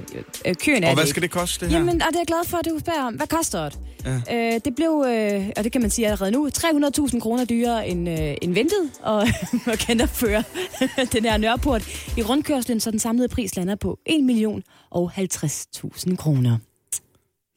[0.46, 1.80] øh, køen er Og hvad det skal det koste, det her?
[1.80, 3.14] Jamen, og det er jeg glad for, at du spørger om.
[3.14, 3.80] Hvad koster det?
[4.06, 4.54] Ja.
[4.56, 8.10] Øh, det blev, øh, og det kan man sige allerede nu, 300.000 kroner dyrere end,
[8.10, 9.28] øh, end ventet, og
[9.74, 10.44] at genopføre
[11.14, 16.16] den her nørreport i rundkørslen, så den samlede pris lander på 1 million og 50.000
[16.16, 16.58] kroner.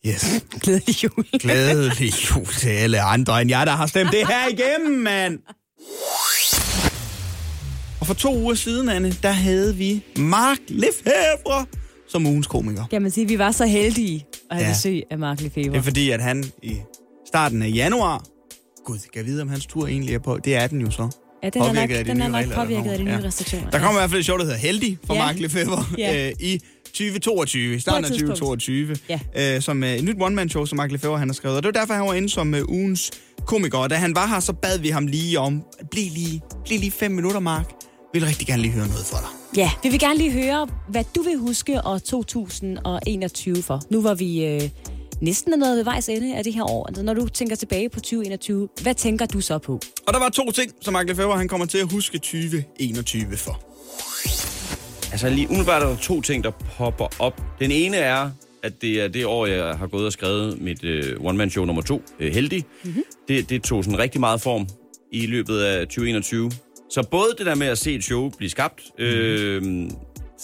[0.07, 0.45] Yes.
[0.63, 1.25] Glædelig jul.
[1.41, 5.39] Glædelig jul til alle andre end jeg, der har stemt det her igennem, mand.
[8.01, 11.67] Og for to uger siden, Anne, der havde vi Mark Lefebvre
[12.09, 12.85] som ugens komiker.
[12.91, 14.73] Kan man sige, at vi var så heldige at have Ja.
[14.73, 15.71] besøg af Mark Lefebvre.
[15.73, 16.77] Det er fordi, at han i
[17.29, 18.25] starten af januar...
[18.85, 20.39] Gud, kan jeg vide, om hans tur egentlig er på?
[20.45, 21.09] Det er den jo så.
[21.43, 23.13] Ja, den er nok, de den er nye nok regler, påvirket af de nye.
[23.13, 23.19] Ja.
[23.25, 23.71] restriktioner.
[23.71, 25.25] Der kommer i hvert fald et show, der hedder Heldig for Ja.
[25.25, 26.27] Mark Lefebvre Ja.
[26.29, 28.39] øh, i 2022, i starten af På et tidspunkt.
[28.39, 29.55] 2022, Ja.
[29.57, 31.57] øh, som øh, et nyt one-man-show, som Mark Lefebvre han har skrevet.
[31.57, 33.11] Og det var derfor, han var inde som øh, ugens
[33.47, 33.79] komiker.
[33.79, 36.91] Og da han var her, så bad vi ham lige om, bliv lige, bliv lige
[36.91, 37.71] fem minutter, Mark.
[38.13, 39.29] Vi vil rigtig gerne lige høre noget fra dig.
[39.57, 43.81] Ja, vi vil gerne lige høre, hvad du vil huske år 2021 for.
[43.91, 44.71] Nu var vi øh,
[45.21, 46.87] næsten nået ved vejs ende af det her år.
[46.87, 49.81] Altså, når du tænker tilbage på 2021, hvad tænker du så på?
[50.07, 53.61] Og der var to ting, som Mark Lefebvre han kommer til at huske 2021 for.
[55.13, 57.43] Altså lige umiddelbart er der to ting, der popper op.
[57.61, 58.31] Den ene er,
[58.63, 62.03] at det er det år, jeg har gået og skrevet mit øh, one-man-show nummer to,
[62.21, 62.65] øh, Heldig.
[62.85, 63.03] Mm-hmm.
[63.29, 64.67] Det, det tog sådan rigtig meget form
[65.13, 66.51] i løbet af 2021.
[66.91, 69.63] Så både det der med at se et show blive skabt, øh,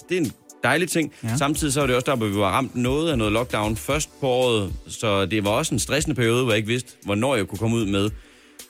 [0.08, 0.32] det er en
[0.64, 1.12] dejlig ting.
[1.24, 1.36] Ja.
[1.36, 4.20] Samtidig så var det også der, hvor vi var ramt noget af noget lockdown først
[4.20, 4.72] på året.
[4.86, 7.76] Så det var også en stressende periode, hvor jeg ikke vidste, hvornår jeg kunne komme
[7.76, 8.10] ud med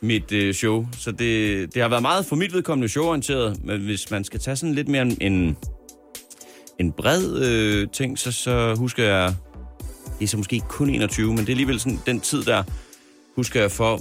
[0.00, 0.86] mit øh, show.
[0.98, 4.56] Så det, det har været meget for mit vedkommende showorienteret, men hvis man skal tage
[4.56, 5.56] sådan lidt mere en, en,
[6.80, 9.34] en bred øh, ting, så, så husker jeg,
[10.18, 12.62] det er så måske kun 21, men det er alligevel sådan den tid der,
[13.36, 14.00] husker jeg for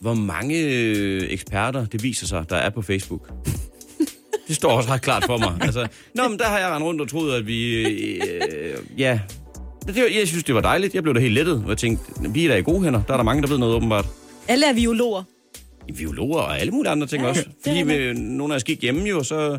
[0.00, 3.28] hvor mange øh, eksperter, det viser sig, der er på Facebook.
[4.48, 5.58] Det står også ret klart for mig.
[5.60, 7.74] Altså, nå, men der har jeg rendt rundt og troet, at vi...
[7.74, 9.20] Øh, ja,
[9.86, 10.94] det, jeg synes, det var dejligt.
[10.94, 13.02] Jeg blev da helt lettet, og jeg tænkte, vi er da i gode hænder.
[13.02, 14.06] Der er der mange, der ved noget åbenbart.
[14.48, 15.22] Alle er biologer.
[15.96, 17.44] Biologer og alle mulige andre ting ja, også.
[17.66, 19.58] Fordi vi, nogle af os gik hjemme jo, så...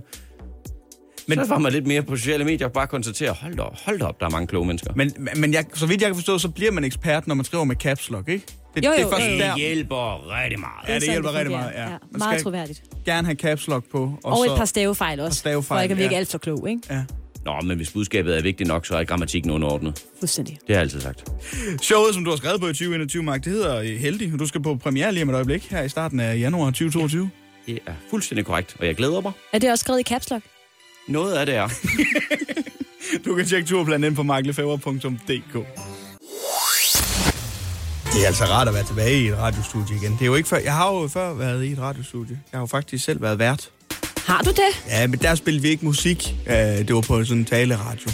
[1.29, 3.75] Men, så var man lidt mere på sociale medier og bare konstatere, hold da op,
[3.85, 4.93] hold da op, der er mange kloge mennesker.
[4.95, 7.63] Men, men jeg, så vidt jeg kan forstå, så bliver man ekspert, når man skriver
[7.63, 8.45] med caps lock, ikke?
[8.75, 9.37] Det, Jo, jo, det er først jo, jo.
[9.37, 9.51] der.
[9.53, 10.87] Det hjælper rigtig meget.
[10.87, 11.81] Ja, det sådan, hjælper det rigtig meget, ja.
[11.83, 12.83] Ja, Man meget troværdigt.
[13.05, 14.13] gerne have caps lock på.
[14.23, 16.19] Og, og så, et par stavefejl også, stavefejl, for ikke at virke ja.
[16.19, 16.81] alt for klog, ikke?
[16.89, 17.03] Ja.
[17.45, 20.03] Nå, men hvis budskabet er vigtigt nok, så er grammatikken underordnet.
[20.19, 20.53] Fuldstændig.
[20.53, 21.31] Det har jeg altid sagt.
[21.81, 24.45] Showet, som du har skrevet på i 2021, Mark, det hedder øh, Heldig, og du
[24.45, 27.29] skal på premiere lige om et øjeblik, her i starten af januar 2022.
[27.65, 29.31] Det er fuldstændig korrekt, og jeg glæder mig.
[29.53, 30.43] Er det også skrevet i caps lock?
[31.09, 31.67] Noget af det er.
[33.25, 35.53] Du kan tjekke turplanen ind på marklefever.dk.
[38.13, 40.11] Det er altså rart at være tilbage i et radiostudie igen.
[40.13, 42.39] Det er jo ikke før, jeg har jo før været i et radiostudie.
[42.51, 43.69] Jeg har jo faktisk selv været vært.
[44.17, 44.83] Har du det?
[44.89, 46.35] Ja, men der spillede vi ikke musik.
[46.47, 48.11] Øh, Det var på sådan en taleradio.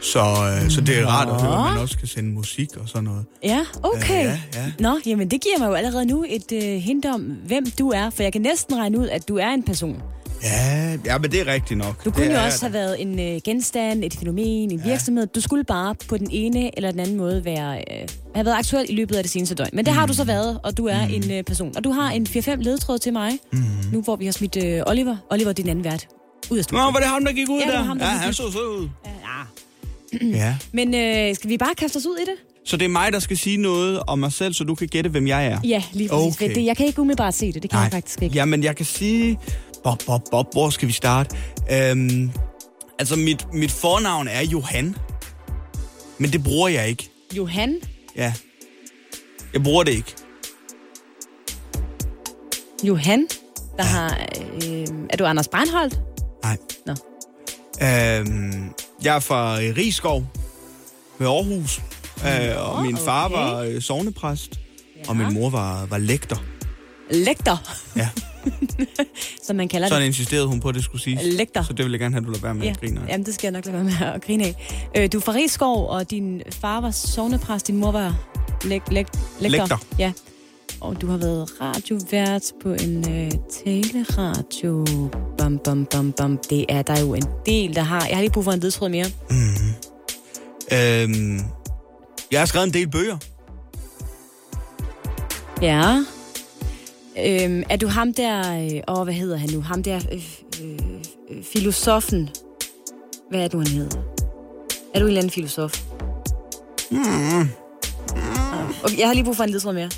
[0.00, 0.20] Så,
[0.64, 3.04] øh, så det er rart at høre, at man også kan sende musik og sådan
[3.04, 3.24] noget.
[3.44, 4.24] Ja, okay.
[4.24, 4.72] Ja, ja.
[4.78, 8.10] Nå, jamen det giver mig jo allerede nu et øh, hint om, hvem du er,
[8.10, 10.02] for jeg kan næsten regne ud, at du er en person.
[10.42, 12.04] Ja, ja men det er rigtigt nok.
[12.04, 15.26] Du kunne det jo også have været en øh, genstand, et fænomen, en virksomhed.
[15.26, 18.86] Du skulle bare på den ene eller den anden måde være, øh, have været aktuel
[18.88, 19.70] i løbet af det seneste døgn.
[19.72, 21.76] Men det har du så været, og du er en øh, person.
[21.76, 23.58] Og du har en 4-5 ledetråd til mig, Mm.
[23.92, 26.06] nu hvor vi har smidt øh, Oliver, Oliver din anden vært,
[26.50, 26.86] ud af studiet.
[26.86, 27.82] Nå, var det ham, der gik ud Ja, det der?
[27.82, 28.88] ham, der ja, han så sød ud.
[29.04, 29.08] Ja.
[30.38, 30.56] Ja.
[30.72, 32.34] Men øh, skal vi bare kaste os ud i det?
[32.66, 35.10] Så det er mig, der skal sige noget om mig selv, så du kan gætte,
[35.10, 35.58] hvem jeg er?
[35.64, 36.36] Ja, lige præcis.
[36.36, 36.54] Okay.
[36.54, 37.82] Det, jeg kan ikke umiddelbart se det, det kan Nej.
[37.82, 38.34] jeg faktisk ikke.
[38.34, 39.38] Jamen, jeg kan sige...
[39.84, 41.36] Bob, Bob, Bob, hvor skal vi starte?
[41.72, 42.30] Øhm,
[42.98, 44.96] altså, mit, mit fornavn er Johan.
[46.18, 47.10] Men det bruger jeg ikke.
[47.36, 47.80] Johan,
[48.16, 48.34] Ja.
[49.52, 50.14] Jeg bruger det ikke.
[52.84, 53.26] Johan,
[53.76, 54.18] der har...
[54.66, 56.00] Øh, er du Anders Breinholt?
[56.42, 56.56] Nej.
[56.86, 56.92] Nå.
[57.82, 58.72] Øhm,
[59.04, 60.24] jeg er fra øh, Rigskov
[61.18, 61.80] ved Aarhus.
[62.26, 63.36] Øh, og min far okay.
[63.36, 64.60] var øh, sovnepræst.
[65.08, 66.42] Og min mor var, var lektor.
[67.10, 67.60] Lektor.
[67.96, 68.08] Ja.
[69.46, 70.04] Som man kalder Så det.
[70.04, 71.20] insisterede hun på, at det skulle siges.
[71.24, 71.62] Lektor.
[71.62, 73.00] Så det vil jeg gerne have, at du lader være med Ja, at grine.
[73.00, 73.08] af.
[73.08, 74.90] jamen det skal jeg nok lade være med at grine af.
[74.96, 78.14] Øh, du er fra Rigskov, og din far var sovnepræst, din mor var
[78.64, 79.06] læk, læk,
[79.40, 79.58] lektor.
[79.58, 79.80] Lektor.
[79.98, 80.12] Ja.
[80.80, 83.30] Og du har været radiovært på en øh,
[83.64, 84.84] teleradio.
[85.38, 86.38] Bam, bam, bam, bam.
[86.50, 88.06] Det er der jo en del, der har.
[88.06, 89.06] Jeg har lige brug for en ledtråd mere.
[90.72, 91.40] Øhm,
[92.32, 93.16] jeg har skrevet en del bøger.
[95.62, 96.04] Ja.
[97.18, 98.64] Øhm, er du ham der...
[98.64, 99.60] Øh, åh, hvad hedder han nu?
[99.60, 99.96] Ham der...
[100.12, 100.24] Øh,
[100.62, 100.78] øh,
[101.30, 102.28] øh, filosofen.
[103.30, 103.98] Hvad er det nu, han hedder?
[104.94, 105.82] Er du en eller anden filosof?
[106.90, 107.48] Mm.
[108.84, 109.90] Okay, jeg har lige brug for en ledtråd mere.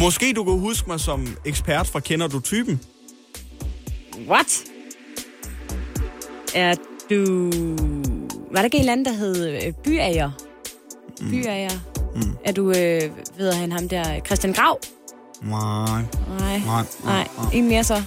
[0.00, 2.80] Måske du kan huske mig som ekspert fra Kender du typen?
[4.28, 4.62] What?
[6.54, 6.74] Er
[7.10, 7.50] du...
[8.50, 10.30] Var der ikke en eller anden, der hed øh, Byager?
[11.30, 11.78] Byager.
[12.14, 12.36] Mm.
[12.44, 13.02] Er du, øh,
[13.38, 14.78] ved han ham der, Christian Grav?
[15.42, 16.02] Nej.
[16.38, 16.58] Nej.
[16.58, 16.84] Nej.
[17.04, 18.02] Nej, en mere så.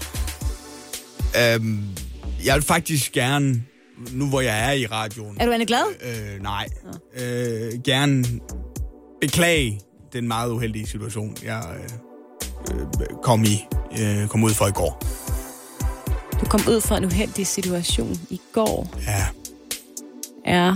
[1.40, 1.84] Øhm,
[2.46, 3.64] jeg vil faktisk gerne,
[4.12, 5.38] nu hvor jeg er i radioen...
[5.40, 5.84] Er du Anne Glad?
[6.02, 6.68] Øh, nej.
[7.20, 8.26] Øh, gerne
[9.22, 9.80] beklage
[10.14, 11.64] den meget uheldige situation, jeg
[12.72, 12.88] øh, øh,
[13.24, 13.66] kom i,
[14.02, 15.04] øh, kom ud for i går.
[16.42, 18.88] Du kom ud fra en uheldig situation i går.
[19.08, 19.26] Ja.
[20.48, 20.72] Ja.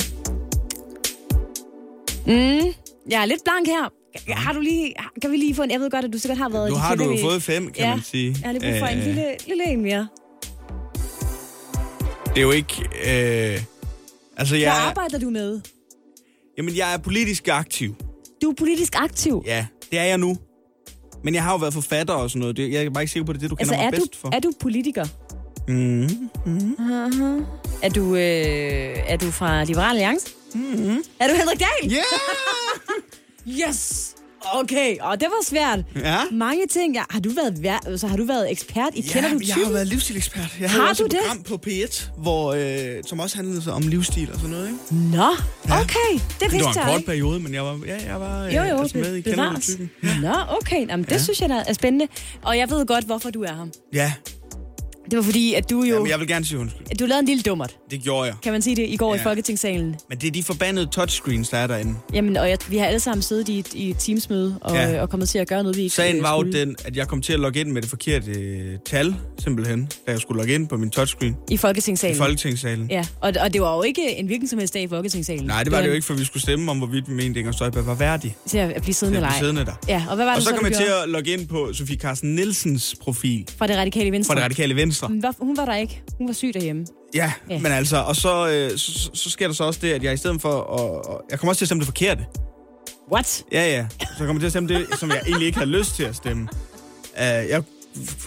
[2.28, 2.74] Mm,
[3.10, 3.90] jeg er lidt blank her.
[4.30, 6.50] Har du lige, kan vi lige få en, jeg ved godt, at du sikkert har
[6.50, 6.70] været...
[6.70, 8.36] Nu har du jo fået fem, kan ja, man sige.
[8.42, 10.08] Jeg har lige brug for en Øh, lille, lille en mere.
[12.30, 12.74] Det er jo ikke...
[12.84, 13.62] Øh,
[14.38, 15.62] altså, Hvad jeg, arbejder du med?
[16.58, 17.96] jamen, jeg er politisk aktiv.
[18.42, 19.44] Du er politisk aktiv.
[19.46, 20.38] Ja, det er jeg nu.
[21.24, 22.58] Men jeg har jo været forfatter og sådan noget.
[22.58, 24.00] Det, jeg er bare ikke sikker på, det er det, du Altså, kender er mig
[24.00, 24.30] du, bedst for.
[24.36, 25.06] er du politiker?
[25.68, 26.30] Mm.
[26.46, 26.76] Mm.
[26.80, 27.44] Uh-huh.
[27.84, 28.22] Er du, øh,
[29.08, 30.28] er du fra Liberal Alliance?
[30.54, 31.04] Mm.
[31.20, 31.92] Er du Henrik Dahl?
[31.92, 32.04] Yeah!
[33.48, 34.12] yes!
[34.54, 35.80] Okay, og det var svært.
[35.96, 36.18] Ja.
[36.32, 36.96] Mange ting.
[36.96, 39.66] Ja, har, du været, vær- så har du været ekspert i Kender du jeg typen?
[39.66, 40.58] har været livsstilekspert.
[40.60, 41.20] Jeg Har havde også du et det?
[41.20, 44.68] program på P1, hvor, øh, som også handlede om livsstil og sådan noget.
[44.68, 44.96] Ikke?
[45.18, 45.28] Nå,
[45.66, 46.12] okay.
[46.14, 47.06] Det det vidste var en jeg kort ikke.
[47.08, 49.62] periode, men jeg var, ja, jeg var øh, Jo, jo, altså med i Kender du
[49.62, 49.90] typen.
[50.22, 50.88] Nå, okay.
[50.88, 51.18] Jamen, det Ja.
[51.24, 52.08] synes jeg er spændende.
[52.44, 53.66] Og jeg ved godt, hvorfor du er her.
[53.94, 54.14] Ja.
[55.12, 55.94] Det var fordi, at du jo...
[55.96, 56.98] Jamen, jeg vil gerne sige undskyld.
[56.98, 58.36] Du lavede en lille dummert, Det gjorde jeg.
[58.44, 59.20] kan man sige det, i går ja.
[59.22, 59.24] i.
[59.24, 59.96] Folketingssalen.
[60.10, 61.96] Men det er de forbandede touchscreens, der er derinde.
[62.14, 65.02] Jamen, og jeg, vi har alle sammen siddet i i et teamsmøde og, Ja.
[65.02, 67.08] og kommet til at gøre noget, vi ikke Sagen øh, var jo den, at jeg
[67.08, 70.54] kom til at logge ind med det forkerte øh, tal, simpelthen, da jeg skulle logge
[70.56, 72.16] ind på min touchscreen I Folketingssalen.
[72.16, 72.88] i Folketingssalen.
[72.92, 75.46] Ja, og, og det var jo ikke en hvilken som helst dag i Folketingssalen.
[75.46, 77.52] Nej, det var det jo ikke, for vi skulle stemme om, hvorvidt vi mente, Inger
[77.52, 79.40] Støjberg var værdig Til at, blive siddende eller ej.
[79.40, 79.74] siddende der.
[79.88, 81.70] Ja, og hvad var det og så så, kom jeg til at logge ind på
[81.74, 84.32] Sofie Carsten Nielsens profil Fra det radikale venstre.
[84.34, 84.95] fra det radikale venstre.
[85.08, 86.04] Men hvor- Hun var der ikke.
[86.18, 86.86] Hun var syg derhjemme.
[87.14, 87.60] Ja, Ja.
[87.60, 90.18] men altså, og så, øh, så, så- sker der så også det, at jeg i
[90.18, 91.14] stedet for at...
[91.16, 92.26] at jeg kommer også til at stemme det forkerte.
[93.12, 93.44] What?
[93.52, 93.86] Ja, ja.
[94.00, 96.16] Så jeg kommer til at stemme det, som jeg egentlig ikke havde lyst til at
[96.16, 96.48] stemme.
[97.14, 97.64] Uh, jeg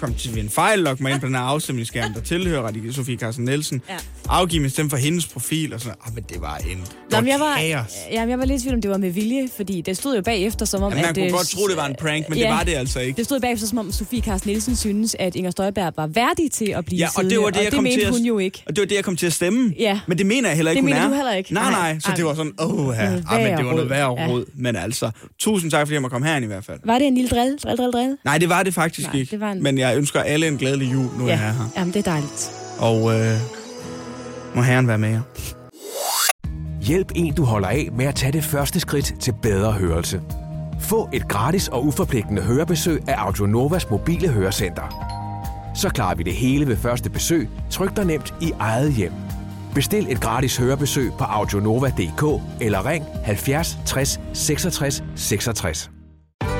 [0.00, 2.92] kom til ved en fejl, logge mig ind på den her afstemningsskærm, der tilhører Radikale
[2.94, 3.82] Sofie Carsten Nielsen.
[3.88, 3.94] Ja.
[4.28, 6.84] Afgive min stemme for hendes profil, og sådan ah, men det var en...
[7.10, 7.92] Nå, men jeg var, kaos.
[8.12, 10.22] jamen, jeg var lidt i tvivl om, det var med vilje, fordi det stod jo
[10.22, 10.92] bagefter, som om...
[10.92, 12.74] Ja, man at, kunne øh, godt tro, det var en prank, men det var det
[12.74, 13.16] altså ikke.
[13.16, 16.64] Det stod bagefter, som om Sofie Carsten Nielsen synes, at Inger Støjberg var værdig til
[16.76, 18.20] at blive Ja, og det var det, jeg og det kom mente til at, hun
[18.22, 18.62] jo ikke.
[18.66, 19.74] Og det var det, jeg kom til at stemme.
[19.78, 20.00] Ja.
[20.06, 21.08] Men det mener jeg heller ikke, Det hun mener er.
[21.08, 21.54] du heller ikke.
[21.54, 21.92] Nej, Nej.
[21.92, 22.00] nej.
[22.00, 22.14] Så Ej.
[22.16, 23.04] det var sådan, åh, ja.
[23.08, 24.20] Noget Ah, men det var noget værre.
[24.20, 24.26] Ja.
[24.28, 24.44] råd.
[24.54, 26.80] Men altså, tusind tak, fordi jeg må komme herind i hvert fald.
[26.84, 27.58] Var det en lille drill?
[27.58, 28.16] Drill, drill, drill?
[28.24, 29.30] Nej, det var det faktisk Nej, ikke.
[29.30, 31.32] det var en- Men jeg ønsker alle en glædelig jul, nu ja.
[31.32, 31.64] jeg er her.
[31.76, 32.52] Jamen, det er dejligt.
[32.78, 33.36] Og øh,
[34.54, 35.20] må herren være med jer.
[36.80, 40.20] Hjælp en, du holder af med at tage det første skridt til bedre hørelse.
[40.80, 45.08] Få et gratis og uforpligtende hørebesøg af Audionovas mobile hørecenter.
[45.74, 49.12] Så klarer vi det hele ved første besøg, tryk dig nemt i eget hjem.
[49.74, 55.90] Bestil et gratis hørebesøg på audionova.dk eller ring 70 60 66 66.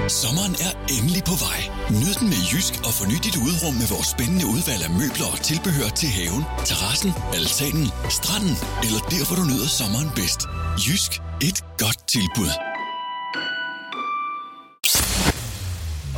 [0.08, 1.77] Sommeren er endelig på vej.
[1.90, 5.40] Nyd den med Jysk og forny dit udrum med vores spændende udvalg af møbler og
[5.40, 7.86] tilbehør til haven, terrassen, altanen,
[8.16, 10.40] stranden eller der, hvor du nyder sommeren bedst.
[10.84, 11.12] Jysk.
[11.48, 12.67] Et godt tilbud.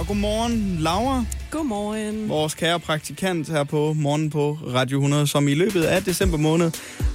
[0.01, 1.25] Og godmorgen, Laura.
[1.51, 2.29] Godmorgen.
[2.29, 6.71] Vores kære praktikant her på Morgen på Radio 100, som i løbet af december måned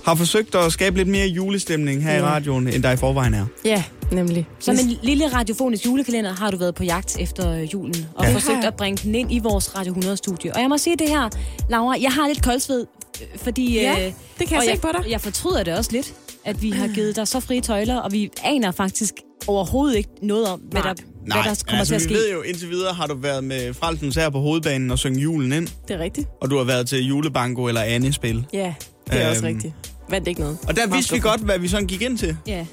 [0.06, 2.24] har forsøgt at skabe lidt mere julestemning her i Ja.
[2.26, 3.46] radioen, end der i forvejen er.
[3.66, 4.48] Ja, nemlig.
[4.60, 8.34] Som en lille radiofonisk julekalender har du været på jagt efter julen, og Ja.
[8.34, 10.54] forsøgt at bringe den ind i vores Radio 100-studie.
[10.56, 11.30] Og jeg må sige det her,
[11.70, 12.86] Laura, jeg har lidt koldsved,
[13.22, 13.74] øh, fordi...
[13.80, 13.98] Ja, øh,
[14.40, 15.12] det kan jeg og se jeg, på dig.
[15.12, 16.14] Jeg fortryder det også lidt,
[16.46, 19.14] at vi har givet dig så frie tøjler, og vi aner faktisk
[19.48, 20.94] overhovedet ikke noget om, hvad der,
[21.34, 22.14] hvad der kommer altså, til at vi ske.
[22.14, 25.52] ved jo, indtil videre har du været med Frelsens her på hovedbanen og synge julen
[25.54, 26.28] ind, Det er rigtigt.
[26.42, 28.46] og du har været til julebanko eller andet spil.
[28.54, 28.74] Ja,
[29.12, 29.74] det er også Øhm, rigtigt.
[30.10, 30.58] Vandt ikke noget.
[30.68, 32.38] Og der vidste vi godt, hvad vi sådan gik ind til.
[32.48, 32.66] Ja.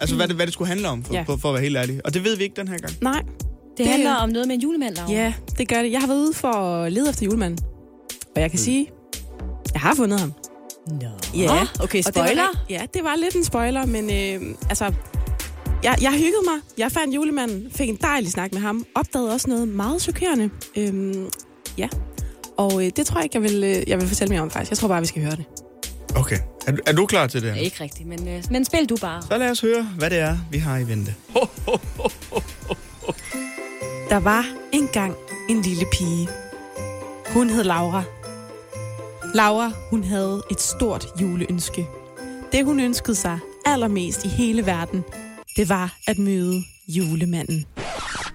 [0.00, 1.22] Altså, hvad det, hvad det skulle handle om, for, Ja.
[1.22, 2.00] for, for at være helt ærlig.
[2.04, 2.92] Og det ved vi ikke den her gang.
[3.00, 3.22] Nej.
[3.22, 5.12] Det, Det- handler om noget med en julemand, Laura.
[5.12, 5.92] Ja, det gør det.
[5.92, 7.64] Jeg har været ude for at lede efter julemanden.
[8.36, 8.64] Og jeg kan mm.
[8.64, 8.88] sige,
[9.72, 10.32] jeg har fundet ham.
[10.86, 11.08] Nå.
[11.34, 11.66] Ja.
[11.80, 12.64] Okay, Og det var, spoiler.
[12.70, 14.92] ja, det var lidt en spoiler, men øh, altså...
[15.82, 16.60] Jeg, jeg hyggede mig.
[16.78, 18.86] Jeg fandt julemanden, fik en dejlig snak med ham.
[18.94, 20.50] Opdagede også noget meget chokerende.
[20.76, 21.28] Øhm,
[21.78, 21.88] ja.
[22.56, 24.70] Og øh, det tror jeg ikke, jeg vil, øh, jeg vil fortælle mere om, faktisk.
[24.70, 25.44] Jeg tror bare, vi skal høre det.
[26.16, 26.38] Okay.
[26.66, 27.48] Er, du- er du klar til det?
[27.48, 29.22] Ja, ikke rigtigt, men, øh, men spil du bare.
[29.22, 31.14] Så lad os høre, hvad det er, vi har i vente.
[34.10, 35.14] Der var engang
[35.48, 36.28] en lille pige.
[37.26, 38.02] Hun hed Laura.
[39.34, 41.86] Laura, hun havde et stort juleønske.
[42.52, 45.04] Det, hun ønskede sig allermest i hele verden,
[45.56, 47.64] det var at møde julemanden.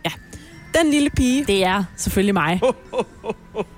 [0.06, 0.12] Ja,
[0.80, 2.62] den lille pige, det er selvfølgelig mig.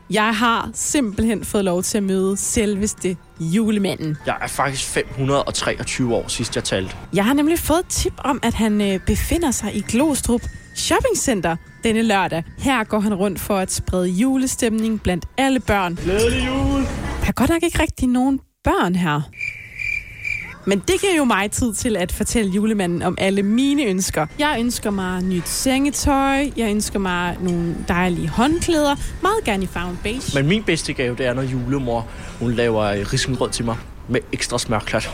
[0.10, 4.18] Jeg har simpelthen fået lov til at møde selveste julemanden.
[4.26, 6.96] Jeg er faktisk 523 år, sidst jeg talte.
[7.14, 10.42] Jeg har nemlig fået et tip om, at han øh, befinder sig i Glostrup
[10.76, 12.44] Shopping Center denne lørdag.
[12.58, 15.96] Her går han rundt for at sprede julestemning blandt alle børn.
[15.96, 16.82] Glædelig jul!
[17.22, 19.22] Der er godt nok ikke rigtig nogen børn her.
[20.70, 24.26] Men det giver jo mig tid til at fortælle julemanden om alle mine ønsker.
[24.39, 29.99] Jeg ønsker mig nyt sengetøj, jeg ønsker mig nogle dejlige håndklæder, meget gerne i farven
[30.03, 30.22] beige.
[30.36, 32.07] Men min bedste gave, det er, når julemor
[32.39, 35.09] hun laver risengrød til mig med ekstra smørklat.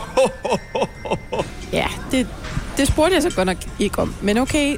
[1.72, 2.26] Ja, det,
[2.76, 4.14] det spurgte jeg så godt nok ikke om.
[4.22, 4.76] Men okay,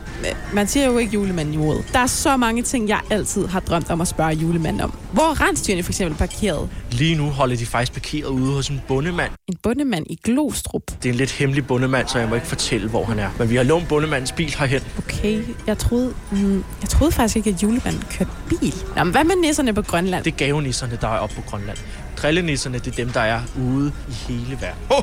[0.52, 1.84] man siger jo ikke julemanden i ordet.
[1.92, 4.94] Der er så mange ting, jeg altid har drømt om at spørge julemanden om.
[5.12, 6.68] Hvor er rensdyrene for eksempel parkeret?
[6.90, 9.32] Lige nu holder de faktisk parkeret ude hos en bondemand.
[9.46, 10.82] En bondemand i Glostrup.
[11.02, 13.30] Det er en lidt hemmelig bondemand, så jeg må ikke fortælle, hvor han er.
[13.38, 14.80] Men vi har lånt bondemandens bil herhen.
[14.98, 18.74] Okay, jeg troede, mm, jeg troede faktisk ikke, at julemanden kørte bil.
[18.96, 20.24] Nå, men hvad med nisserne på Grønland?
[20.24, 21.78] Det er gavenisserne, der er oppe på Grønland.
[22.16, 24.96] Drillenisserne, det er dem, der er ude i hele verden.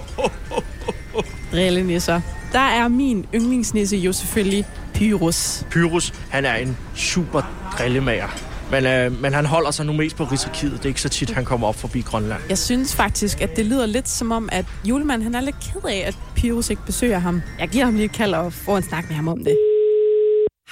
[1.51, 2.21] Drillenisser.
[2.55, 5.65] Der er min yndlingsnisse jo selvfølgelig Pyrus.
[5.71, 7.41] Pyrus, han er en super
[7.77, 8.27] drillemager.
[8.71, 10.73] Men, øh, men han holder sig nu mest på Rigsarkivet.
[10.73, 12.41] Det er ikke så tit, han kommer op forbi Grønland.
[12.49, 15.89] Jeg synes faktisk, at det lyder lidt som om, at julemanden han er lidt ked
[15.89, 17.41] af, at Pyrus ikke besøger ham.
[17.59, 19.57] Jeg giver ham lige et kald og får en snak med ham om det.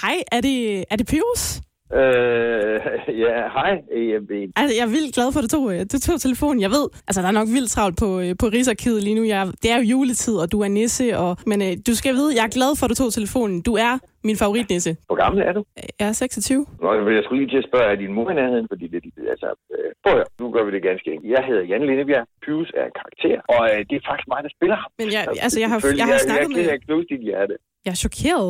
[0.02, 1.62] Hej, er det, er det Pyrus?
[2.02, 2.78] Øh,
[3.26, 3.74] ja, hej.
[4.00, 4.32] EMB.
[4.56, 6.60] Altså, jeg er vildt glad for, at du tog, øh, du tog telefonen.
[6.66, 9.24] Jeg ved, altså, der er nok vildt travlt på, øh, på Rigsarkivet lige nu.
[9.34, 11.06] Jeg, det er jo juletid, og du er nisse.
[11.24, 13.62] Og, men øh, du skal vide, jeg er glad for, at du tog telefonen.
[13.70, 13.94] Du er
[14.30, 14.92] min favoritnisse.
[15.10, 15.62] Hvor gammel er du?
[16.00, 16.66] Jeg er 26.
[16.82, 18.68] Nå, jeg skulle lige til at spørge, er din mor i nærheden?
[18.72, 19.02] Fordi det,
[19.34, 21.32] altså, øh, prøv høre, nu gør vi det ganske enkelt.
[21.36, 22.26] Jeg hedder Jan Lindebjerg.
[22.44, 24.90] Pius er en karakter, og øh, det er faktisk mig, der spiller ham.
[25.00, 26.64] Men jeg, altså, jeg har, Selvfølgelig, jeg har jeg, snakket jeg, med...
[26.64, 27.54] jeg, jeg knust dit hjerte.
[27.86, 28.50] Jeg er chokeret.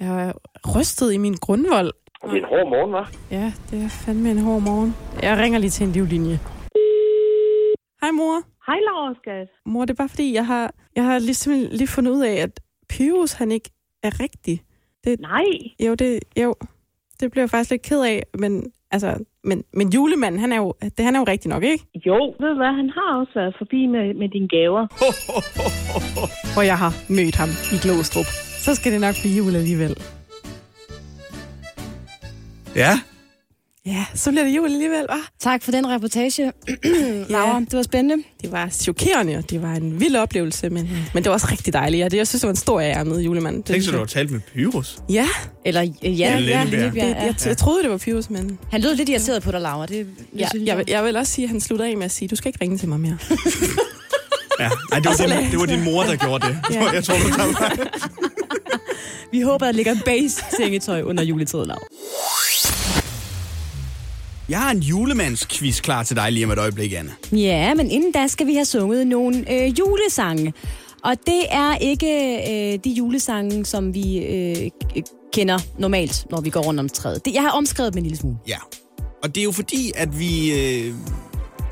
[0.00, 0.32] Jeg er
[0.76, 1.92] rystet i min grundvold.
[2.22, 3.06] Det er en hård morgen, hva'?
[3.30, 4.94] Ja, det er fandme en hård morgen.
[5.22, 6.38] Jeg ringer lige til en livlinje.
[8.02, 8.36] Hej, mor.
[8.66, 9.48] Hej, Laura, skat.
[9.66, 12.34] Mor, det er bare fordi, jeg har, jeg har lige, simpelthen lige fundet ud af,
[12.34, 12.60] at
[12.90, 13.70] Pyrus, han ikke
[14.02, 14.62] er rigtig.
[15.04, 15.44] Det, Nej.
[15.86, 16.54] Jo, det, jo,
[17.20, 20.74] det bliver jeg faktisk lidt ked af, men, altså, men, men julemanden, han er, jo,
[20.82, 21.84] det, han er jo rigtig nok, ikke?
[22.06, 24.86] Jo, ved du hvad, han har også været forbi med, med dine gaver.
[26.54, 28.28] Hvor jeg har mødt ham i Glostrup.
[28.64, 29.94] Så skal det nok blive jul alligevel.
[32.76, 33.00] Ja.
[33.86, 35.36] Ja, så bliver det jul alligevel, hva'?
[35.40, 36.52] Tak for den reportage,
[37.28, 37.60] Laura.
[37.60, 38.24] Det var spændende.
[38.42, 41.72] Det var chokerende, og det var en vild oplevelse, men, men det var også rigtig
[41.72, 42.00] dejligt.
[42.00, 43.60] Ja, det, jeg synes, det var en stor ære med julemanden.
[43.62, 44.00] Det Tænk så, synes du jeg.
[44.00, 44.98] har talt med Pyrus.
[45.08, 45.28] Ja.
[45.64, 46.66] Eller ja, Ja, ja, Lindebjerg.
[46.66, 47.48] Lindebjerg, Det, jeg, ja.
[47.48, 48.58] jeg troede, det var Pyrus, men...
[48.70, 49.86] Han lød lidt irriteret på dig, Laura.
[49.86, 52.04] Det, det Ja, synes jeg, vil- jeg vil også sige, at han slutter af med
[52.04, 53.18] at sige, du skal ikke ringe til mig mere.
[54.60, 54.68] Ja.
[54.90, 56.58] Nej, det var, Og din, det var din mor, der gjorde det.
[56.70, 56.90] Ja.
[56.90, 57.88] Jeg tror, du tager mig.
[59.32, 61.82] Vi håber, der ligger base sengetøj under juletiden, Laura.
[64.48, 67.12] Jeg har en julemandsquiz klar til dig lige om et øjeblik, Anne.
[67.32, 70.54] Ja, men inden da skal vi have sunget nogle øh, julesange.
[71.04, 72.06] Og det er ikke
[72.48, 74.70] øh, de julesange, som vi øh,
[75.32, 77.24] kender normalt, når vi går rundt om træet.
[77.24, 78.36] Det, jeg har omskrevet dem en lille smule.
[78.48, 78.58] Ja.
[79.22, 80.94] Og det er jo fordi, at vi øh,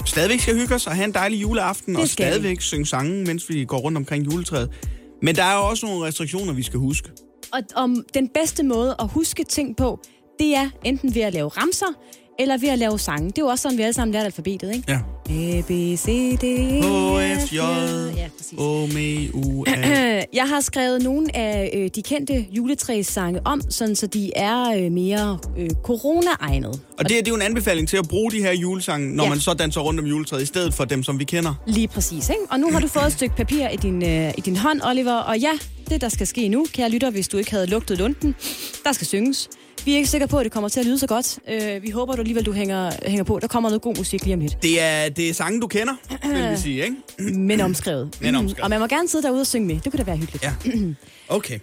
[0.06, 2.30] stadigvæk skal hygge os og have en dejlig juleaften, og skal vi.
[2.30, 4.70] stadigvæk synge sange, mens vi går rundt omkring juletræet.
[5.22, 7.08] Men der er jo også nogle restriktioner, vi skal huske.
[7.52, 10.00] Og om den bedste måde at huske ting på,
[10.38, 11.86] det er enten ved at lave ramser,
[12.38, 13.26] eller ved at lave sange.
[13.26, 14.84] Det er jo også sådan, vi alle sammen lærte alfabetet, ikke?
[14.92, 14.98] Ja.
[15.30, 18.28] A, B, C, D, E, F, J, Ja.
[18.58, 18.96] O, M,
[19.34, 19.70] U, A.
[20.40, 24.92] Jeg har skrevet nogle af øh, de kendte juletræssange om, sådan så de er øh,
[24.92, 26.80] mere øh, corona-egnet.
[26.98, 29.24] Og det, er- det er jo en anbefaling til at bruge de her julesange, når
[29.24, 29.30] Ja.
[29.30, 31.54] man så danser rundt om juletræet, i stedet for dem, som vi kender.
[31.66, 32.40] Lige præcis, ikke?
[32.50, 35.14] Og nu har du fået et stykke papir i din, øh, i din hånd, Oliver.
[35.16, 35.52] Og ja,
[35.90, 38.34] det der skal ske nu, kære lytter, hvis du ikke havde lugtet lunden,
[38.84, 39.48] der skal synges.
[39.84, 41.38] Vi er ikke sikre på, at det kommer til at lyde så godt.
[41.48, 43.38] Øh, vi håber du alligevel, du hænger, hænger på.
[43.38, 44.62] Der kommer noget god musik lige om lidt.
[44.62, 46.96] Det er, det er sange, du kender, vil vi sige, ikke?
[47.48, 48.16] Men omskrevet.
[48.20, 48.64] Men omskrevet.
[48.64, 49.80] Og man må gerne sidde derude og synge med.
[49.80, 50.44] Det kunne da være hyggeligt.
[50.44, 50.52] Ja.
[51.28, 51.58] Okay.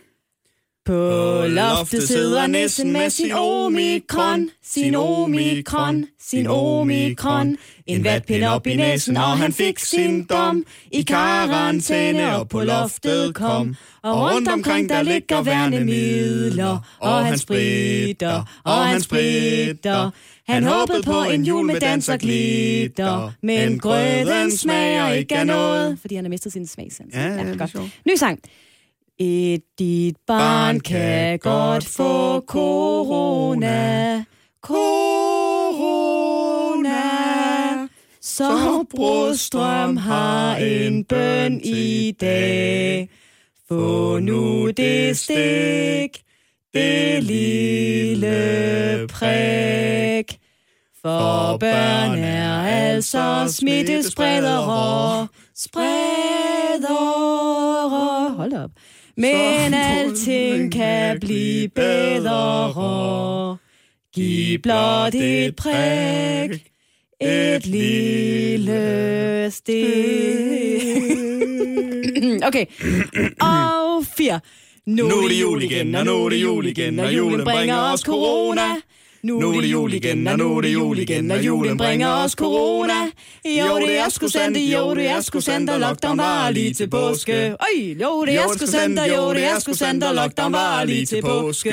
[0.86, 7.57] På loftet sidder nissen med sin omikron, sin omikron, sin omikron.
[7.88, 10.65] En vatpind op i næsen, og han fik sin dom.
[10.91, 13.76] I karantæne og på loftet kom.
[14.04, 20.12] Og rundt omkring der ligger værnemidler, og han spritter, og han spritter.
[20.47, 25.99] Han håbede på en jul med dans og glitter, men grøden smager ikke af noget.
[26.02, 27.16] Fordi han har mistet sin smagsans.
[27.16, 27.76] Ja, ja, er godt.
[28.08, 28.39] Ny sang.
[29.20, 34.24] Et dit barn kan godt få corona.
[34.62, 36.22] Corona.
[38.22, 43.10] Så Brostrøm har en bøn i dag.
[43.72, 46.22] Få nu det stik,
[46.74, 48.38] det lille
[49.09, 50.39] prik.
[51.01, 56.89] For børn er altså smittespredere, spredere.
[58.30, 58.72] Hold op.
[59.17, 63.57] Men alting kan blive bedre.
[64.13, 66.67] Giv blot et prik,
[67.22, 68.82] et lille
[69.51, 71.32] stik.
[72.48, 72.66] Okay.
[73.52, 74.40] Og fire.
[74.86, 78.00] Nu er det jul igen, og nu er det jul igen, og julen bringer os
[78.00, 78.62] corona.
[79.24, 82.32] Nu er det jul igen, og nu er det jul igen, og julen bringer os
[82.32, 82.94] corona.
[83.46, 86.90] Jo, det er sgu sandt, jo, det er sgu sandt, og lockdown var lige til
[86.90, 87.50] påske.
[87.50, 91.06] Øj, jo, det er sgu sandt, jo, det er sgu sandt, og lockdown var lige
[91.06, 91.72] til påske.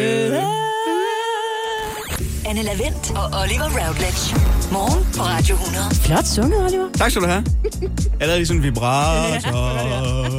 [2.46, 4.36] Anne Lavendt og Oliver Routledge.
[4.72, 5.94] Morgen på Radio 100.
[5.94, 6.88] Flot sunget, Oliver.
[6.94, 7.44] Tak skal du have.
[8.20, 10.37] Jeg lavede lige sådan en vibrator.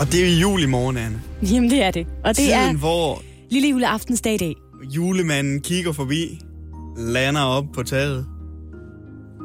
[0.00, 1.20] Og det er jul i morgen, Anne.
[1.42, 2.06] Jamen, det er det.
[2.24, 4.54] Og det Tiden, er hvor lille juleaftensdag i dag.
[4.94, 6.40] julemanden kigger forbi,
[6.96, 8.26] lander op på taget.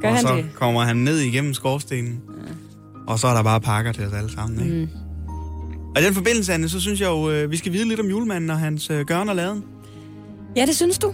[0.01, 0.45] Gør og han så det?
[0.55, 2.19] kommer han ned igennem skorstenen.
[3.07, 4.75] Og så er der bare pakker til os alle sammen, ikke?
[4.75, 4.87] Mm.
[5.95, 8.05] Og i den forbindelse, Anne, så synes jeg jo, øh, vi skal vide lidt om
[8.09, 9.63] julemanden og hans øh, gørn og laden.
[10.55, 11.13] Ja, det synes du?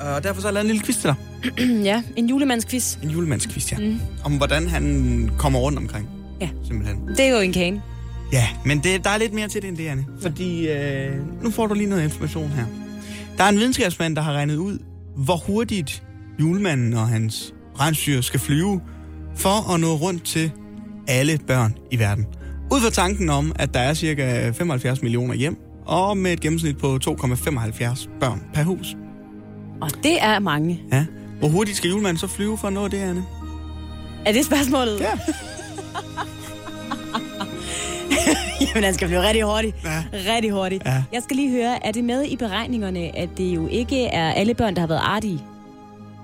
[0.00, 1.14] Og derfor så har jeg lavet en lille quiz til dig.
[1.90, 2.96] ja, en julemandsquiz.
[3.02, 3.78] En julemandsquiz, ja.
[3.78, 3.98] Mm.
[4.24, 6.08] Om hvordan han kommer rundt omkring.
[6.40, 6.48] Ja.
[6.68, 7.08] Simpelthen.
[7.08, 7.82] Det er jo en kane.
[8.32, 10.06] Ja, men det, der er lidt mere til det end det, Anne.
[10.22, 12.64] Fordi øh, nu får du lige noget information her.
[13.38, 14.78] Der er en videnskabsmand, der har regnet ud,
[15.16, 16.02] hvor hurtigt
[16.40, 18.80] julemanden og hans rensdyr skal flyve,
[19.36, 20.52] for at nå rundt til
[21.08, 22.26] alle børn i verden.
[22.72, 25.56] Ud fra tanken om, at der er cirka 75 millioner hjem,
[25.86, 28.96] og med et gennemsnit på 2,75 børn per hus.
[29.80, 30.82] Og det er mange.
[30.92, 31.06] Ja.
[31.38, 33.24] Hvor hurtigt skal julemanden så flyve for at nå det, Anne?
[34.26, 35.00] Er det spørgsmålet?
[35.00, 35.12] Ja.
[38.68, 39.76] Jamen, han skal blive rigtig hurtigt.
[39.84, 40.04] Ja.
[40.34, 40.82] Rigtig hurtigt.
[40.86, 41.02] Ja.
[41.12, 44.54] Jeg skal lige høre, er det med i beregningerne, at det jo ikke er alle
[44.54, 45.40] børn, der har været artige?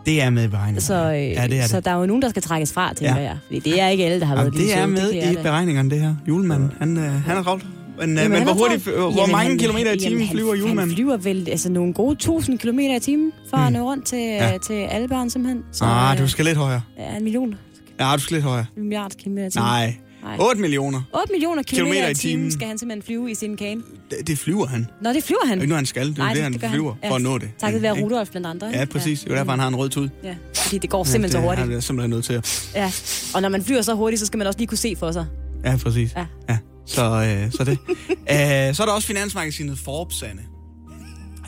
[0.06, 0.80] Det er med i beregningen.
[0.80, 1.84] Så, øh, Ja, det er så det.
[1.84, 3.22] der er jo nogen, der skal trækkes fra, tænker Ja.
[3.22, 3.36] jeg.
[3.46, 5.34] Fordi det er ikke alle, der har Jamen, været lige det er med jeg i
[5.34, 5.42] da.
[5.42, 6.14] beregningerne, det her.
[6.28, 7.66] Julemanden, han, øh, han er travlt.
[8.00, 10.54] Men, øh, Jamen, men hvor, hurtigt, hvor Jamen, mange han- kilometer i timen jamen, flyver
[10.54, 10.78] julemanden?
[10.88, 14.18] Han flyver vel altså, nogle gode 1000 kilometer i timen for at nå rundt til,
[14.18, 14.50] Ja.
[14.50, 14.58] ja.
[14.66, 15.62] til alle børn, simpelthen.
[15.72, 16.80] Så, Ah, du øh, skal lidt højere.
[16.98, 17.54] Ja, en million.
[18.00, 18.66] Ja, du skal lidt højere.
[18.76, 19.66] En milliard kilometer i timen.
[19.66, 19.94] Nej.
[20.22, 20.36] Nej.
[20.40, 21.02] 8 millioner.
[21.14, 23.82] 8 millioner kilometer, Kilometer i timen skal han simpelthen flyve i sin kane.
[24.10, 24.86] Det, det flyver han.
[25.00, 25.50] Nå, det flyver han.
[25.50, 26.08] Det er ikke noget, han skal.
[26.08, 27.50] Det er Nej, det, han gør flyver for at nå det.
[27.58, 28.06] Takket være Ikke?
[28.06, 28.66] Rudolf blandt andre.
[28.66, 29.20] Ja, præcis.
[29.20, 30.08] Det er derfor, han har en rød tud.
[30.24, 31.66] Ja, fordi det går simpelthen så det, hurtigt.
[31.68, 32.70] Han er simpelthen nødt til at...
[32.74, 32.92] Ja,
[33.34, 35.26] og når man flyver så hurtigt, så skal man også lige kunne se for sig.
[35.64, 36.12] Ja, præcis.
[36.16, 36.26] Ja.
[36.48, 36.58] ja.
[36.86, 37.78] Så, øh, så det.
[38.68, 40.42] Æh, så er der også finansmagasinet Forbes, Anne.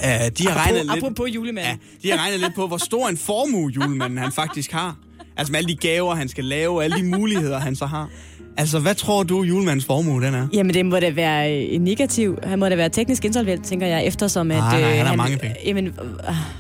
[0.05, 1.05] Æh, de har regnet Apropos, lidt...
[1.05, 1.79] apropos julemanden.
[2.03, 4.97] De har regnet lidt på, hvor stor en formue julemanden han faktisk har.
[5.37, 8.09] Altså med alle de gaver, han skal lave, alle de muligheder, han så har.
[8.57, 10.47] Altså, hvad tror du, julemandens formue den er?
[10.53, 12.39] Jamen, det må da være øh, negativ.
[12.43, 14.57] Han må da være teknisk insolvent, tænker jeg, eftersom at...
[14.57, 15.57] Nej, nej, øh, han har mange penge.
[15.67, 15.95] Jamen, øh,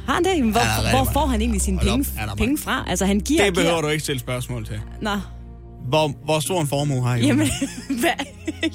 [0.06, 0.52] har han det?
[0.52, 2.84] Hvor, Han hvor får han egentlig sine penge, han penge fra?
[2.88, 3.44] Altså, han giver...
[3.44, 3.82] Det behøver giver...
[3.82, 4.80] du ikke stille spørgsmål til.
[5.00, 5.10] Nå,
[5.88, 7.98] Hvor, hvor stor en formue har jamen, julemanden?
[8.00, 8.10] hvad,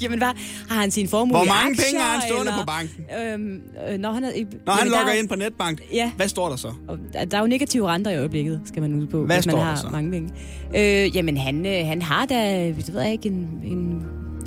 [0.01, 0.27] jamen, hvad?
[0.69, 3.05] Har han sin formue Hvor i mange aktier, penge har han stående eller, på banken?
[3.23, 3.61] Øhm,
[3.93, 6.11] øh, når han, er, i, Når han jamen, er logger jo- ind på netbank, Ja.
[6.15, 6.67] hvad står der så?
[6.87, 6.97] Og
[7.31, 9.75] der er jo negative renter i øjeblikket, skal man ud på, Hvad hvis man har
[9.75, 9.87] så?
[9.91, 10.29] mange penge.
[10.75, 14.03] Øh, jamen, han, øh, han har da, det ved jeg ikke, en, en,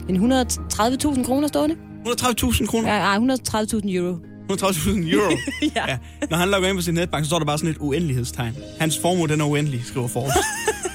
[0.08, 1.76] en 130.000 kroner stående.
[2.08, 2.92] 130.000 kroner?
[2.94, 4.16] Ja, nej, 130.000 euro.
[4.52, 5.30] 130.000 euro.
[5.76, 5.90] ja.
[5.90, 5.98] ja.
[6.30, 8.52] Når han logger ind på sin netbank, så står der bare sådan et uendelighedstegn.
[8.80, 10.32] Hans formue, den er uendelig, skriver Forbes.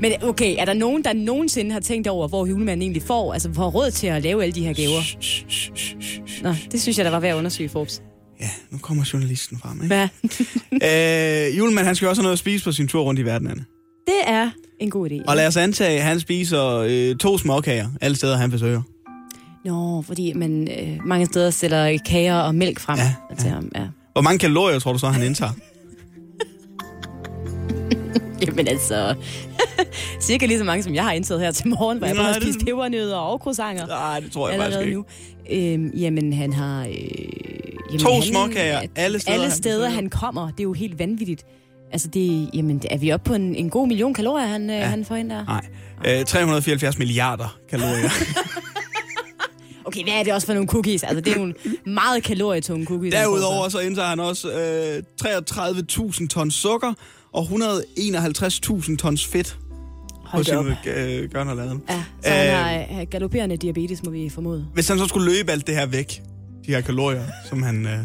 [0.00, 3.52] Men okay, er der nogen, der nogensinde har tænkt over, hvor julemanden egentlig får, altså
[3.54, 5.00] får råd til at lave alle de her gaver?
[6.42, 8.02] Nå, det synes jeg, der var værd at undersøge, Forbes.
[8.70, 9.86] nu kommer journalisten frem, ikke?
[9.86, 11.48] Hvad?
[11.52, 13.48] øh, julemanden, han skal også have noget at spise på sin tur rundt i verden,
[13.48, 13.64] Anne.
[14.06, 15.24] Det er en god idé.
[15.28, 18.82] Og lad os antage, at han spiser øh, to småkager alle steder, han besøger.
[19.64, 23.70] Nå, fordi man øh, mange steder sætter kager og mælk frem ja, til ham.
[23.74, 23.86] Ja.
[24.12, 25.52] Hvor mange kalorier tror du så, han indtager?
[28.46, 29.14] Jamen altså,
[30.20, 32.34] cirka lige så mange, som jeg har indtaget her til morgen, hvor jeg både har
[32.34, 33.86] det- spist pebernødder og croissanter.
[33.86, 35.04] Nej, det tror jeg faktisk nu.
[35.50, 36.80] Øhm, jamen, han har...
[36.80, 36.94] Øh,
[37.90, 39.90] jamen, To han, småkager alle steder, Alle han steder, besøger.
[39.94, 40.46] han kommer.
[40.50, 41.44] Det er jo helt vanvittigt.
[41.92, 44.84] Altså, det, jamen, er vi oppe på en, en god million kalorier, han, ja.
[44.84, 45.44] han får ind der?
[46.04, 46.18] Nej.
[46.20, 48.10] Øh, 374 milliarder kalorier.
[49.84, 51.02] Okay, hvad er det også for nogle cookies?
[51.02, 51.54] Altså, det er nogle
[51.86, 53.14] meget kalorietunge cookies.
[53.14, 56.92] han Derudover så indtager han også øh, 33.000 tons sukker
[57.36, 59.58] og 151.000 tons fedt
[60.24, 61.82] Hold på sin øh, gørn og laden.
[61.88, 62.54] Ja, så han Øh,
[62.92, 64.66] har øh, galopperende diabetes, må vi formode.
[64.74, 66.22] Hvis han så skulle løbe alt det her væk,
[66.66, 67.98] de her kalorier, som han, øh,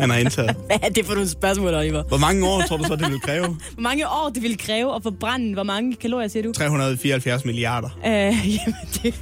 [0.00, 0.56] han har indtaget.
[0.66, 2.02] Hvad er det for nogle spørgsmål, Oliver?
[2.02, 3.46] Hvor mange år tror du så, det vil kræve?
[3.74, 5.54] Hvor mange år det ville kræve at forbrænde?
[5.54, 6.52] Hvor mange kalorier, siger du?
[6.52, 7.88] 374 milliarder.
[8.06, 8.10] Øh,
[8.56, 9.14] jamen, det...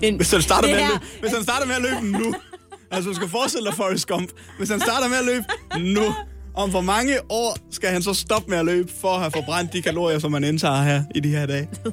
[0.00, 2.34] det, Hvis han starter, med, at her- løbe, hvis han starter med at løbe nu,
[2.90, 4.28] altså du skal forestille dig Forrest Gump,
[4.58, 5.44] hvis han starter med at løbe
[5.94, 6.02] nu,
[6.54, 9.72] om hvor mange år skal han så stoppe med at løbe, for at have forbrændt
[9.72, 11.68] de kalorier, som man indtager her i de her dage?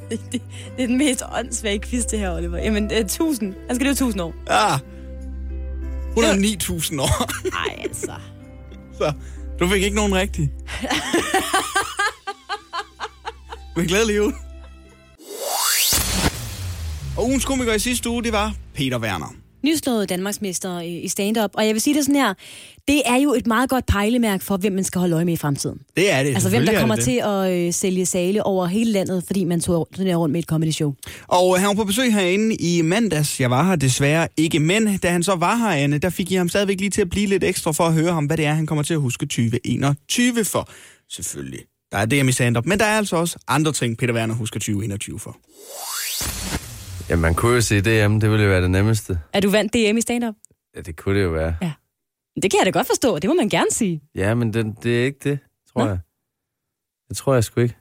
[0.78, 2.58] Det er den mest åndssvage quiz, det her, Oliver.
[2.58, 3.54] Jamen, det er 1000.
[3.68, 4.34] Han skal leve 1000 år.
[4.50, 4.76] Ja.
[4.76, 7.40] 109.000 år.
[7.58, 8.12] Nej, altså.
[8.98, 9.14] Så
[9.60, 10.52] du fik ikke nogen rigtig.
[13.76, 14.34] Men glædelig jul.
[17.18, 19.34] Og ugens komiker i sidste uge, det var Peter Werner.
[19.64, 21.52] Nyslået Danmarksmester i stand-up.
[21.54, 22.34] Og jeg vil sige det sådan her.
[22.88, 25.38] Det er jo et meget godt pejlemærk for, hvem man skal holde øje med i
[25.38, 25.80] fremtiden.
[25.98, 26.30] Det er det.
[26.34, 27.22] Altså, hvem der er kommer det til det.
[27.22, 30.72] at øh, sælge sale over hele landet, fordi man tog turnerer rundt med et comedy
[30.72, 30.94] show.
[31.28, 33.40] Og han var på besøg herinde i mandags.
[33.40, 36.36] Jeg var her desværre ikke, men da han så var her, Anne, der fik I
[36.36, 38.54] ham stadigvæk lige til at blive lidt ekstra for at høre ham, hvad det er,
[38.54, 40.70] han kommer til at huske 2021 for.
[41.10, 41.60] Selvfølgelig.
[41.92, 44.60] Der er DM i stand-up, men der er altså også andre ting, Peter Werner husker
[44.60, 45.38] 2021 for.
[47.12, 49.20] Ja, man kunne jo se DM, det ville jo være det nemmeste.
[49.34, 50.36] Er du vandt DM i stand-up?
[50.76, 51.56] Ja, det kunne det jo være.
[51.62, 51.72] Ja.
[52.42, 53.20] Det kan jeg da godt forstå.
[53.20, 54.02] Det må man gerne sige.
[54.16, 55.40] Ja, men det, det er ikke det,
[55.74, 56.00] tror jeg.
[57.10, 57.76] Det tror jeg sgu ikke.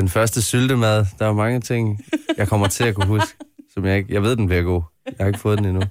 [0.00, 2.00] Den første syltemad, der er mange ting,
[2.36, 3.36] jeg kommer til at kunne huske,
[3.74, 4.14] som jeg ikke...
[4.14, 4.82] Jeg ved, den bliver god.
[5.06, 5.82] Jeg har ikke fået den endnu.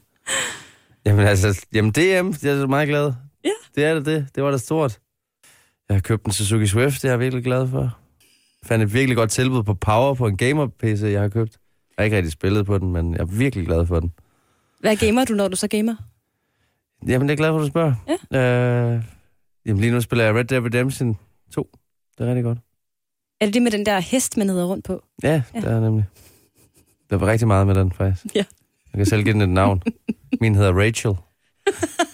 [1.05, 1.99] Jamen altså, jamen DM,
[2.43, 3.13] jeg er så meget glad.
[3.43, 3.49] Ja.
[3.75, 4.27] Det er det, det.
[4.35, 4.99] Det var da stort.
[5.89, 7.81] Jeg har købt en Suzuki Swift, det er jeg virkelig glad for.
[8.61, 11.57] Jeg fandt et virkelig godt tilbud på Power på en gamer-PC, jeg har købt.
[11.97, 14.13] Jeg har ikke rigtig spillet på den, men jeg er virkelig glad for den.
[14.79, 15.95] Hvad gamer du, når du så gamer?
[17.07, 17.93] Jamen, det er glad for, at du spørger.
[18.31, 18.93] Ja.
[18.95, 19.03] Øh,
[19.65, 21.17] jamen, lige nu spiller jeg Red Dead Redemption
[21.51, 21.69] 2.
[22.17, 22.57] Det er rigtig godt.
[23.41, 25.03] Er det det med den der hest, man hedder rundt på?
[25.23, 25.59] Ja, ja.
[25.59, 26.05] det er nemlig.
[27.09, 28.35] Der var rigtig meget med den, faktisk.
[28.35, 28.45] Ja.
[28.93, 29.81] Jeg kan selv give den et navn.
[30.41, 31.15] Min hedder Rachel.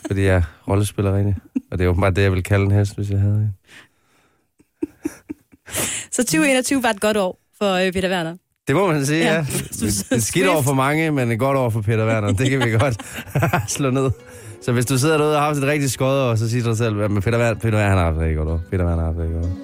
[0.07, 1.35] fordi jeg er rollespiller rigtig.
[1.71, 3.55] Og det er jo bare det, jeg ville kalde en hest, hvis jeg havde en.
[6.11, 8.37] Så 2021 var et godt år for øh, Peter Werner.
[8.67, 9.33] Det må man sige, ja.
[9.33, 9.39] Ja.
[9.79, 12.31] Det er skidt over for mange, men et godt over for Peter Werner.
[12.33, 12.97] Det kan vi godt
[13.75, 14.11] slå ned.
[14.61, 16.69] Så hvis du sidder derude og har haft et rigtig skødt år, så siger du
[16.69, 18.61] dig selv, at Peter Werner, Peter Werner han har haft rigtig godt år.
[18.71, 19.57] Peter Werner har haft rigtig godt år.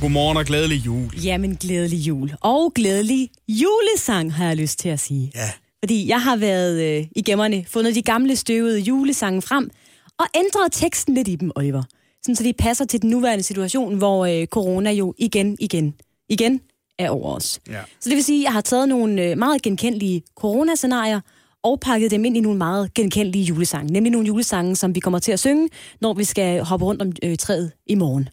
[0.00, 1.14] Godmorgen og glædelig jul.
[1.24, 2.32] Jamen, glædelig jul.
[2.40, 5.32] Og glædelig julesang, har jeg lyst til at sige.
[5.34, 5.50] Ja.
[5.84, 9.70] Fordi jeg har været øh, i gemmerne, fundet de gamle støvede julesange frem,
[10.18, 11.82] og ændret teksten lidt i dem, Oliver.
[12.22, 15.94] Sådan, så de passer til den nuværende situation, hvor øh, corona jo igen, igen,
[16.28, 16.60] igen
[16.98, 17.60] er over os.
[17.70, 17.80] Ja.
[18.00, 21.20] Så det vil sige, at jeg har taget nogle øh, meget genkendelige coronascenarier,
[21.62, 23.92] og pakket dem ind i nogle meget genkendelige julesange.
[23.92, 25.68] Nemlig nogle julesange, som vi kommer til at synge,
[26.00, 28.28] når vi skal hoppe rundt om øh, træet i morgen.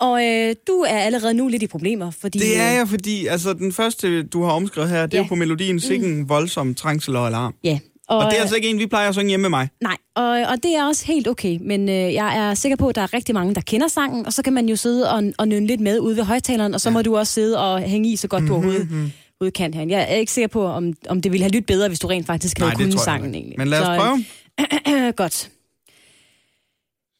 [0.00, 2.38] Og øh, du er allerede nu lidt i problemer, fordi...
[2.38, 5.22] Det er øh, jeg, fordi altså, den første, du har omskrevet her, det er Ja.
[5.24, 7.54] jo på melodien Sikken voldsom trængsel og alarm.
[7.64, 7.78] Ja.
[8.10, 9.68] Og, og det er øh, altså ikke en, vi plejer at synge hjemme med mig.
[9.82, 12.94] Nej, og, og det er også helt okay, men øh, jeg er sikker på, at
[12.94, 15.48] der er rigtig mange, der kender sangen, og så kan man jo sidde og, og
[15.48, 16.92] nynne lidt med ude ved højtaleren, og så ja.
[16.92, 18.98] må du også sidde og hænge i så godt du overhovedet, Mhm.
[19.40, 19.94] overhovedet kan herinde.
[19.94, 22.26] Jeg er ikke sikker på, om, om det ville have lyttet bedre, hvis du rent
[22.26, 23.34] faktisk havde Nej, kunnet sangen.
[23.34, 23.54] Egentlig.
[23.58, 25.06] Men lad os Så, prøve.
[25.06, 25.48] øh, godt.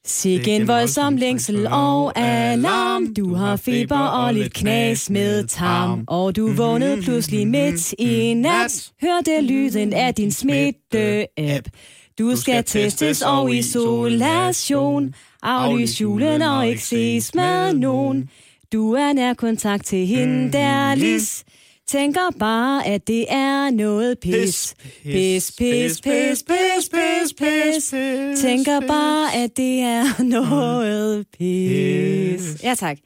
[0.04, 3.14] Sikke en voldsom længsel og alarm.
[3.14, 6.04] Du har feber og lidt knas med tarm.
[6.06, 8.90] Og du vågnede pludselig midt i nat.
[9.02, 11.68] Hørte lyden af din smitte-app.
[12.18, 15.14] Du skal testes og isolation.
[15.42, 18.28] Aflys julen og ikke ses med nogen.
[18.72, 21.44] Du er nær kontakt til hende der lis.
[21.90, 24.74] Tænker bare, at det er noget pis.
[25.02, 27.94] Pis, pis, pis, pis, pis, pis.
[28.40, 32.62] Tænker bare, at det er noget pis.
[32.62, 32.98] Ja, tak.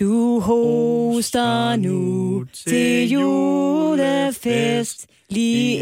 [0.00, 5.06] Du hoster nu til julefest.
[5.28, 5.76] Lige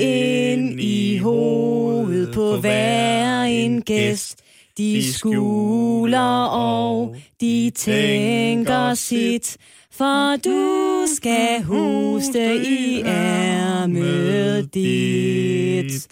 [0.53, 4.39] ind i hovedet på hver en gæst.
[4.79, 9.57] De skuler og de tænker sit.
[9.97, 16.09] For du skal hoste i ærmet dit.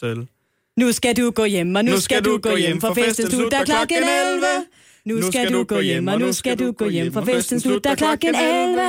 [0.00, 0.26] Selv.
[0.76, 3.96] Nu skal du gå hjem, og nu skal du gå hjem, for festen slutter klokken
[3.96, 4.46] 11.
[5.04, 8.34] Nu skal du gå hjem, og nu skal du gå hjem, for festen slutter klokken
[8.34, 8.80] 11.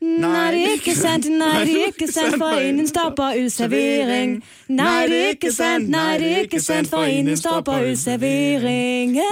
[0.00, 4.44] Nej, det er ikke sandt, nej, det er ikke sandt, for inden stopper ølservering.
[4.68, 9.22] Nej, det er ikke sandt, nej, det er ikke sandt, for inden stopper ølserveringen.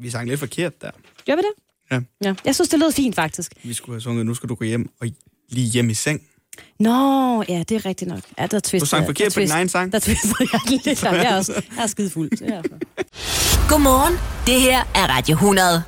[0.00, 0.90] Vi sang lidt forkert der.
[1.26, 1.65] Gør vi det?
[1.90, 2.00] Ja.
[2.24, 3.52] Ja, jeg synes, det lød fint, faktisk.
[3.64, 5.08] Vi skulle have sunget, nu skal du gå hjem og
[5.48, 6.20] lige hjem i seng.
[6.80, 8.20] Nå, ja, det er rigtigt nok.
[8.38, 9.92] Ja, der twist, Du sang forkert på din egen sang.
[9.92, 11.02] Der twistede jeg lidt.
[11.02, 12.30] Jeg er også jeg er skide fuld.
[12.38, 14.14] så jeg er- Godmorgen.
[14.46, 15.82] Det her er Radio 100.